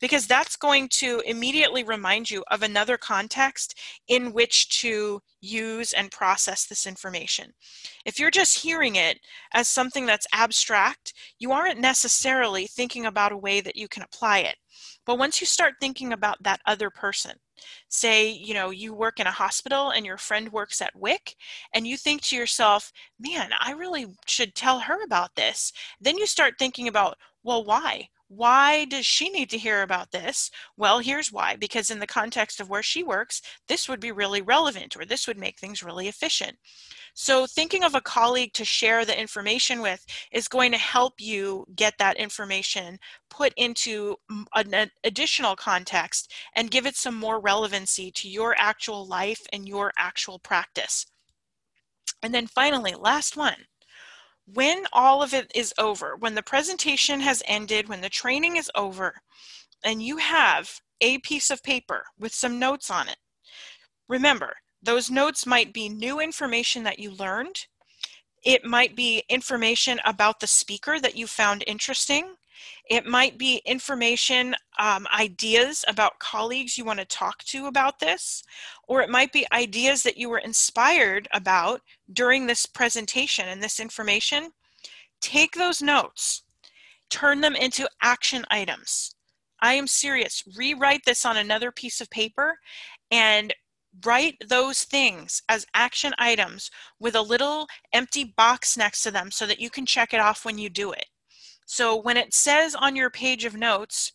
Because 0.00 0.26
that's 0.26 0.56
going 0.56 0.88
to 0.90 1.22
immediately 1.26 1.84
remind 1.84 2.30
you 2.30 2.44
of 2.50 2.62
another 2.62 2.96
context 2.96 3.78
in 4.08 4.32
which 4.32 4.68
to 4.80 5.20
use 5.40 5.92
and 5.92 6.10
process 6.10 6.66
this 6.66 6.86
information. 6.86 7.52
If 8.04 8.18
you're 8.18 8.30
just 8.30 8.58
hearing 8.58 8.96
it 8.96 9.18
as 9.52 9.68
something 9.68 10.06
that's 10.06 10.26
abstract, 10.32 11.12
you 11.38 11.52
aren't 11.52 11.80
necessarily 11.80 12.66
thinking 12.66 13.06
about 13.06 13.32
a 13.32 13.36
way 13.36 13.60
that 13.60 13.76
you 13.76 13.88
can 13.88 14.02
apply 14.02 14.40
it. 14.40 14.56
But 15.04 15.18
once 15.18 15.40
you 15.40 15.46
start 15.46 15.74
thinking 15.80 16.12
about 16.12 16.42
that 16.42 16.60
other 16.66 16.90
person, 16.90 17.32
say, 17.88 18.28
you 18.30 18.54
know, 18.54 18.70
you 18.70 18.94
work 18.94 19.20
in 19.20 19.26
a 19.26 19.30
hospital 19.30 19.90
and 19.90 20.04
your 20.06 20.18
friend 20.18 20.52
works 20.52 20.80
at 20.82 20.94
WIC, 20.96 21.34
and 21.72 21.86
you 21.86 21.96
think 21.96 22.22
to 22.22 22.36
yourself, 22.36 22.92
man, 23.18 23.50
I 23.60 23.72
really 23.72 24.06
should 24.26 24.54
tell 24.54 24.78
her 24.80 25.02
about 25.04 25.34
this. 25.36 25.72
Then 26.00 26.16
you 26.18 26.26
start 26.26 26.54
thinking 26.58 26.88
about, 26.88 27.16
well, 27.42 27.64
why? 27.64 28.08
Why 28.28 28.84
does 28.86 29.06
she 29.06 29.28
need 29.28 29.50
to 29.50 29.58
hear 29.58 29.82
about 29.82 30.10
this? 30.10 30.50
Well, 30.76 30.98
here's 30.98 31.30
why 31.30 31.54
because 31.54 31.90
in 31.90 32.00
the 32.00 32.06
context 32.06 32.60
of 32.60 32.68
where 32.68 32.82
she 32.82 33.04
works, 33.04 33.40
this 33.68 33.88
would 33.88 34.00
be 34.00 34.10
really 34.10 34.42
relevant 34.42 34.96
or 34.96 35.04
this 35.04 35.28
would 35.28 35.38
make 35.38 35.58
things 35.58 35.82
really 35.82 36.08
efficient. 36.08 36.58
So, 37.14 37.46
thinking 37.46 37.84
of 37.84 37.94
a 37.94 38.00
colleague 38.00 38.52
to 38.54 38.64
share 38.64 39.04
the 39.04 39.18
information 39.18 39.80
with 39.80 40.04
is 40.32 40.48
going 40.48 40.72
to 40.72 40.78
help 40.78 41.20
you 41.20 41.66
get 41.76 41.98
that 41.98 42.16
information 42.16 42.98
put 43.30 43.52
into 43.56 44.16
an 44.54 44.90
additional 45.04 45.54
context 45.54 46.32
and 46.54 46.70
give 46.70 46.84
it 46.84 46.96
some 46.96 47.14
more 47.14 47.40
relevancy 47.40 48.10
to 48.10 48.28
your 48.28 48.56
actual 48.58 49.06
life 49.06 49.46
and 49.52 49.68
your 49.68 49.92
actual 49.98 50.38
practice. 50.38 51.06
And 52.22 52.34
then 52.34 52.46
finally, 52.48 52.94
last 52.94 53.36
one. 53.36 53.66
When 54.46 54.86
all 54.92 55.22
of 55.22 55.34
it 55.34 55.50
is 55.54 55.74
over, 55.76 56.16
when 56.16 56.34
the 56.34 56.42
presentation 56.42 57.20
has 57.20 57.42
ended, 57.46 57.88
when 57.88 58.00
the 58.00 58.08
training 58.08 58.56
is 58.56 58.70
over, 58.74 59.20
and 59.84 60.02
you 60.02 60.18
have 60.18 60.80
a 61.00 61.18
piece 61.18 61.50
of 61.50 61.62
paper 61.62 62.04
with 62.18 62.32
some 62.32 62.58
notes 62.58 62.90
on 62.90 63.08
it, 63.08 63.18
remember, 64.08 64.54
those 64.80 65.10
notes 65.10 65.46
might 65.46 65.72
be 65.72 65.88
new 65.88 66.20
information 66.20 66.84
that 66.84 67.00
you 67.00 67.10
learned. 67.10 67.66
It 68.44 68.64
might 68.64 68.94
be 68.94 69.24
information 69.28 70.00
about 70.04 70.38
the 70.38 70.46
speaker 70.46 71.00
that 71.00 71.16
you 71.16 71.26
found 71.26 71.64
interesting. 71.66 72.36
It 72.88 73.06
might 73.06 73.38
be 73.38 73.62
information, 73.64 74.54
um, 74.78 75.06
ideas 75.16 75.84
about 75.88 76.18
colleagues 76.18 76.78
you 76.78 76.84
want 76.84 76.98
to 77.00 77.04
talk 77.04 77.42
to 77.44 77.66
about 77.66 77.98
this, 77.98 78.42
or 78.86 79.02
it 79.02 79.10
might 79.10 79.32
be 79.32 79.46
ideas 79.52 80.02
that 80.02 80.16
you 80.16 80.28
were 80.28 80.38
inspired 80.38 81.28
about 81.32 81.82
during 82.12 82.46
this 82.46 82.66
presentation 82.66 83.48
and 83.48 83.62
this 83.62 83.80
information. 83.80 84.52
Take 85.20 85.54
those 85.54 85.82
notes, 85.82 86.42
turn 87.10 87.40
them 87.40 87.56
into 87.56 87.88
action 88.02 88.44
items. 88.50 89.14
I 89.60 89.72
am 89.74 89.86
serious. 89.86 90.42
Rewrite 90.56 91.04
this 91.06 91.24
on 91.24 91.36
another 91.36 91.72
piece 91.72 92.00
of 92.00 92.10
paper 92.10 92.58
and 93.10 93.54
write 94.04 94.36
those 94.46 94.84
things 94.84 95.42
as 95.48 95.66
action 95.74 96.12
items 96.18 96.70
with 97.00 97.14
a 97.14 97.22
little 97.22 97.66
empty 97.92 98.24
box 98.36 98.76
next 98.76 99.02
to 99.02 99.10
them 99.10 99.30
so 99.30 99.46
that 99.46 99.60
you 99.60 99.70
can 99.70 99.86
check 99.86 100.12
it 100.12 100.20
off 100.20 100.44
when 100.44 100.58
you 100.58 100.68
do 100.68 100.92
it. 100.92 101.06
So 101.66 101.96
when 101.96 102.16
it 102.16 102.32
says 102.32 102.74
on 102.74 102.96
your 102.96 103.10
page 103.10 103.44
of 103.44 103.56
notes, 103.56 104.12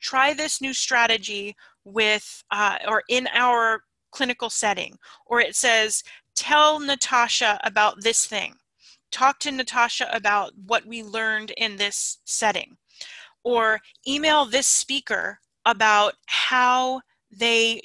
try 0.00 0.34
this 0.34 0.60
new 0.60 0.72
strategy 0.72 1.54
with 1.84 2.42
uh, 2.50 2.78
or 2.88 3.02
in 3.08 3.28
our 3.34 3.82
clinical 4.10 4.50
setting, 4.50 4.96
or 5.26 5.40
it 5.40 5.54
says, 5.54 6.02
tell 6.34 6.80
Natasha 6.80 7.60
about 7.62 8.02
this 8.02 8.26
thing. 8.26 8.54
Talk 9.12 9.38
to 9.40 9.52
Natasha 9.52 10.08
about 10.12 10.52
what 10.66 10.86
we 10.86 11.02
learned 11.02 11.52
in 11.56 11.76
this 11.76 12.18
setting. 12.24 12.76
Or 13.44 13.80
email 14.08 14.46
this 14.46 14.66
speaker 14.66 15.38
about 15.66 16.14
how 16.26 17.02
they 17.30 17.82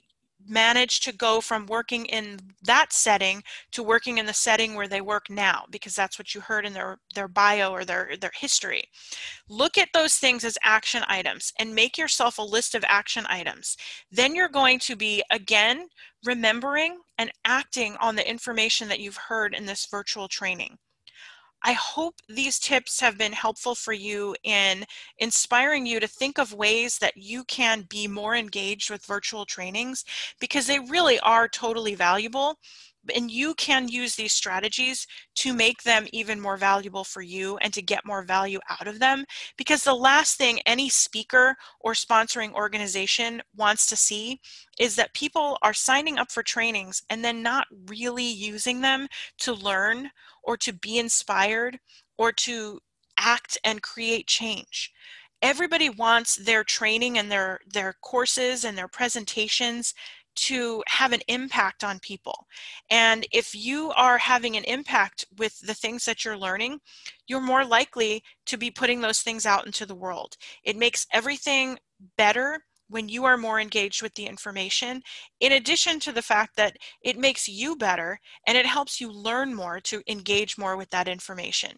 managed 0.50 1.04
to 1.04 1.14
go 1.16 1.42
from 1.42 1.66
working 1.66 2.06
in 2.06 2.40
that 2.64 2.92
setting 2.92 3.44
to 3.72 3.84
working 3.84 4.18
in 4.18 4.26
the 4.26 4.34
setting 4.34 4.76
where 4.76 4.88
they 4.88 5.02
work 5.02 5.30
now 5.30 5.66
because 5.70 5.96
that's 5.96 6.18
what 6.18 6.34
you 6.34 6.42
heard 6.42 6.66
in 6.66 6.74
their 6.74 6.98
their 7.16 7.28
bio 7.28 7.72
or 7.72 7.86
their 7.86 8.16
their 8.20 8.32
history. 8.36 8.84
Look 9.48 9.78
at 9.78 9.90
those 9.94 10.16
things 10.16 10.44
as 10.44 10.58
action 10.64 11.04
items 11.08 11.54
and 11.60 11.76
make 11.76 11.98
yourself 11.98 12.38
a 12.38 12.44
list 12.44 12.76
of 12.76 12.84
action 12.88 13.26
items. 13.30 13.78
Then 14.12 14.36
you're 14.36 14.50
going 14.50 14.80
to 14.80 14.96
be 14.96 15.24
again 15.32 15.88
remembering 16.26 17.00
and 17.18 17.32
acting 17.46 17.96
on 18.02 18.16
the 18.16 18.30
information 18.30 18.90
that 18.90 19.00
you've 19.00 19.18
heard 19.18 19.54
in 19.54 19.66
this 19.66 19.88
virtual 19.90 20.28
training 20.28 20.78
I 21.64 21.74
hope 21.74 22.16
these 22.28 22.60
tips 22.60 23.00
have 23.02 23.18
been 23.18 23.34
helpful 23.34 23.76
for 23.76 23.94
you 23.94 24.36
in 24.44 24.86
inspiring 25.18 25.86
you 25.86 26.00
to 26.00 26.08
think 26.08 26.38
of 26.38 26.54
ways 26.54 26.98
that 27.00 27.18
you 27.18 27.44
can 27.46 27.82
be 27.90 28.08
more 28.08 28.36
engaged 28.36 28.90
with 28.90 29.06
virtual 29.06 29.46
trainings 29.46 30.06
because 30.40 30.68
they 30.68 30.80
really 30.80 31.20
are 31.20 31.48
totally 31.48 31.96
valuable 31.96 32.58
and 33.16 33.32
you 33.32 33.54
can 33.56 33.88
use 33.88 34.16
these 34.16 34.34
strategies 34.34 35.06
to 35.36 35.54
make 35.54 35.84
them 35.84 36.08
even 36.14 36.40
more 36.40 36.58
valuable 36.58 37.04
for 37.04 37.22
you 37.22 37.58
and 37.58 37.74
to 37.74 37.82
get 37.82 38.06
more 38.06 38.24
value 38.24 38.60
out 38.70 38.88
of 38.88 39.00
them 39.00 39.26
because 39.58 39.84
the 39.84 39.94
last 39.94 40.38
thing 40.38 40.60
any 40.66 40.90
speaker 40.90 41.56
or 41.82 41.94
sponsoring 41.94 42.54
organization 42.54 43.42
wants 43.56 43.88
to 43.88 43.96
see 43.96 44.40
is 44.80 44.96
that 44.96 45.14
people 45.14 45.58
are 45.62 45.74
signing 45.74 46.18
up 46.18 46.32
for 46.32 46.44
trainings 46.44 47.04
and 47.10 47.24
then 47.24 47.44
not 47.44 47.68
really 47.88 48.28
using 48.28 48.82
them 48.82 49.08
to 49.38 49.54
learn 49.54 50.10
or 50.44 50.58
to 50.58 50.74
be 50.74 50.98
inspired 50.98 51.80
or 52.18 52.32
to 52.32 52.80
act 53.18 53.58
and 53.64 53.82
create 53.82 54.28
change. 54.28 54.92
Everybody 55.42 55.90
wants 55.90 56.36
their 56.36 56.64
training 56.66 57.18
and 57.18 57.32
their 57.32 57.60
their 57.66 57.94
courses 58.02 58.66
and 58.66 58.78
their 58.78 58.90
presentations 58.90 59.94
to 60.42 60.84
have 60.88 61.12
an 61.12 61.22
impact 61.28 61.84
on 61.84 62.00
people. 62.00 62.48
And 62.90 63.26
if 63.32 63.54
you 63.54 63.92
are 63.92 64.18
having 64.18 64.56
an 64.56 64.64
impact 64.66 65.26
with 65.38 65.60
the 65.60 65.74
things 65.74 66.06
that 66.06 66.24
you're 66.24 66.38
learning, 66.38 66.80
you're 67.28 67.42
more 67.42 67.66
likely 67.66 68.24
to 68.46 68.58
be 68.58 68.72
putting 68.72 69.02
those 69.02 69.20
things 69.20 69.46
out 69.46 69.66
into 69.66 69.86
the 69.86 69.96
world. 69.96 70.36
It 70.64 70.78
makes 70.78 71.08
everything 71.14 71.78
better 72.18 72.64
when 72.90 73.08
you 73.08 73.24
are 73.24 73.38
more 73.38 73.60
engaged 73.60 74.02
with 74.02 74.16
the 74.16 74.26
information, 74.26 75.02
in 75.40 75.52
addition 75.52 76.00
to 76.00 76.12
the 76.12 76.22
fact 76.22 76.56
that 76.58 76.76
it 77.04 77.18
makes 77.18 77.48
you 77.48 77.76
better 77.76 78.20
and 78.48 78.58
it 78.58 78.66
helps 78.66 79.00
you 79.00 79.12
learn 79.12 79.54
more 79.54 79.80
to 79.80 80.02
engage 80.08 80.58
more 80.58 80.76
with 80.76 80.90
that 80.90 81.08
information. 81.08 81.78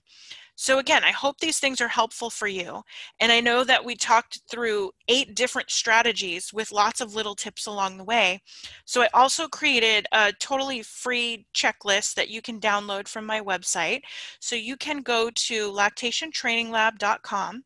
So 0.61 0.77
again, 0.77 1.03
I 1.03 1.09
hope 1.09 1.39
these 1.39 1.57
things 1.57 1.81
are 1.81 1.87
helpful 1.87 2.29
for 2.29 2.45
you. 2.45 2.83
And 3.19 3.31
I 3.31 3.39
know 3.39 3.63
that 3.63 3.83
we 3.83 3.95
talked 3.95 4.41
through 4.47 4.91
eight 5.07 5.33
different 5.33 5.71
strategies 5.71 6.53
with 6.53 6.71
lots 6.71 7.01
of 7.01 7.15
little 7.15 7.33
tips 7.33 7.65
along 7.65 7.97
the 7.97 8.03
way. 8.03 8.43
So 8.85 9.01
I 9.01 9.09
also 9.15 9.47
created 9.47 10.05
a 10.11 10.31
totally 10.33 10.83
free 10.83 11.47
checklist 11.55 12.13
that 12.13 12.29
you 12.29 12.43
can 12.43 12.59
download 12.59 13.07
from 13.07 13.25
my 13.25 13.41
website. 13.41 14.01
So 14.39 14.55
you 14.55 14.77
can 14.77 15.01
go 15.01 15.31
to 15.31 15.71
lactationtraininglab.com 15.71 17.63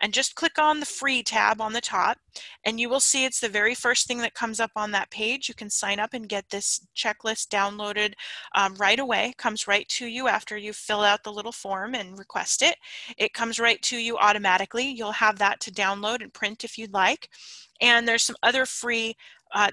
and 0.00 0.12
just 0.12 0.34
click 0.34 0.58
on 0.58 0.80
the 0.80 0.86
free 0.86 1.22
tab 1.22 1.60
on 1.60 1.72
the 1.72 1.80
top 1.80 2.18
and 2.64 2.78
you 2.78 2.88
will 2.88 3.00
see 3.00 3.24
it's 3.24 3.40
the 3.40 3.48
very 3.48 3.74
first 3.74 4.06
thing 4.06 4.18
that 4.18 4.34
comes 4.34 4.60
up 4.60 4.70
on 4.76 4.90
that 4.90 5.10
page. 5.10 5.48
You 5.48 5.54
can 5.54 5.70
sign 5.70 5.98
up 5.98 6.14
and 6.14 6.28
get 6.28 6.48
this 6.50 6.86
checklist 6.96 7.48
downloaded 7.48 8.14
um, 8.54 8.74
right 8.74 8.98
away. 8.98 9.34
comes 9.38 9.66
right 9.66 9.88
to 9.90 10.06
you 10.06 10.28
after 10.28 10.56
you 10.56 10.72
fill 10.72 11.00
out 11.00 11.24
the 11.24 11.32
little 11.32 11.52
form 11.52 11.94
and 11.94 12.18
request 12.18 12.62
it. 12.62 12.76
It 13.16 13.32
comes 13.32 13.58
right 13.58 13.80
to 13.82 13.96
you 13.96 14.18
automatically. 14.18 14.88
You'll 14.88 15.12
have 15.12 15.38
that 15.38 15.60
to 15.60 15.70
download 15.70 16.22
and 16.22 16.32
print 16.32 16.64
if 16.64 16.76
you'd 16.76 16.92
like. 16.92 17.28
And 17.80 18.06
there's 18.06 18.22
some 18.22 18.36
other 18.42 18.66
free 18.66 19.16
uh, 19.54 19.70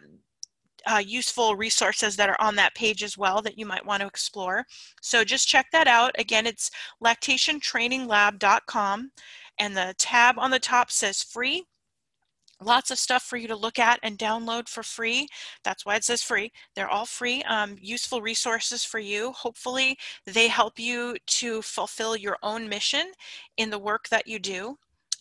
uh, 0.85 1.01
useful 1.05 1.55
resources 1.55 2.17
that 2.17 2.29
are 2.29 2.39
on 2.39 2.55
that 2.55 2.75
page 2.75 3.01
as 3.03 3.17
well 3.17 3.41
that 3.41 3.57
you 3.57 3.65
might 3.65 3.85
want 3.85 4.01
to 4.01 4.07
explore. 4.07 4.65
So 5.01 5.23
just 5.23 5.47
check 5.47 5.67
that 5.71 5.87
out. 5.87 6.11
Again, 6.19 6.45
it's 6.45 6.69
lactationtraininglab.com 7.03 9.11
and 9.59 9.75
the 9.75 9.93
tab 9.97 10.37
on 10.37 10.51
the 10.51 10.59
top 10.59 10.91
says 10.91 11.21
free. 11.21 11.65
Lots 12.61 12.91
of 12.91 12.97
stuff 12.97 13.23
for 13.23 13.37
you 13.37 13.47
to 13.47 13.55
look 13.55 13.77
at 13.77 13.99
and 14.03 14.17
download 14.17 14.69
for 14.69 14.83
free. 14.83 15.27
That's 15.63 15.85
why 15.85 15.95
it 15.95 16.03
says 16.03 16.21
free. 16.21 16.51
They're 16.75 16.89
all 16.89 17.05
free, 17.05 17.43
um, 17.43 17.77
useful 17.81 18.21
resources 18.21 18.85
for 18.85 18.99
you. 18.99 19.33
Hopefully, 19.33 19.97
they 20.25 20.47
help 20.47 20.79
you 20.79 21.17
to 21.27 21.61
fulfill 21.61 22.15
your 22.15 22.37
own 22.41 22.69
mission 22.69 23.11
in 23.57 23.69
the 23.69 23.79
work 23.79 24.07
that 24.09 24.27
you 24.27 24.39
do. 24.39 24.77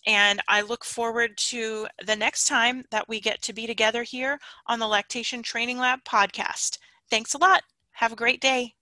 And 0.06 0.40
I 0.48 0.62
look 0.62 0.84
forward 0.84 1.36
to 1.38 1.86
the 2.04 2.16
next 2.16 2.46
time 2.46 2.84
that 2.90 3.08
we 3.08 3.20
get 3.20 3.40
to 3.42 3.52
be 3.52 3.66
together 3.66 4.02
here 4.02 4.38
on 4.66 4.78
the 4.78 4.88
Lactation 4.88 5.42
Training 5.42 5.78
Lab 5.78 6.00
podcast. 6.04 6.78
Thanks 7.10 7.34
a 7.34 7.38
lot. 7.38 7.62
Have 7.92 8.12
a 8.12 8.16
great 8.16 8.40
day. 8.40 8.74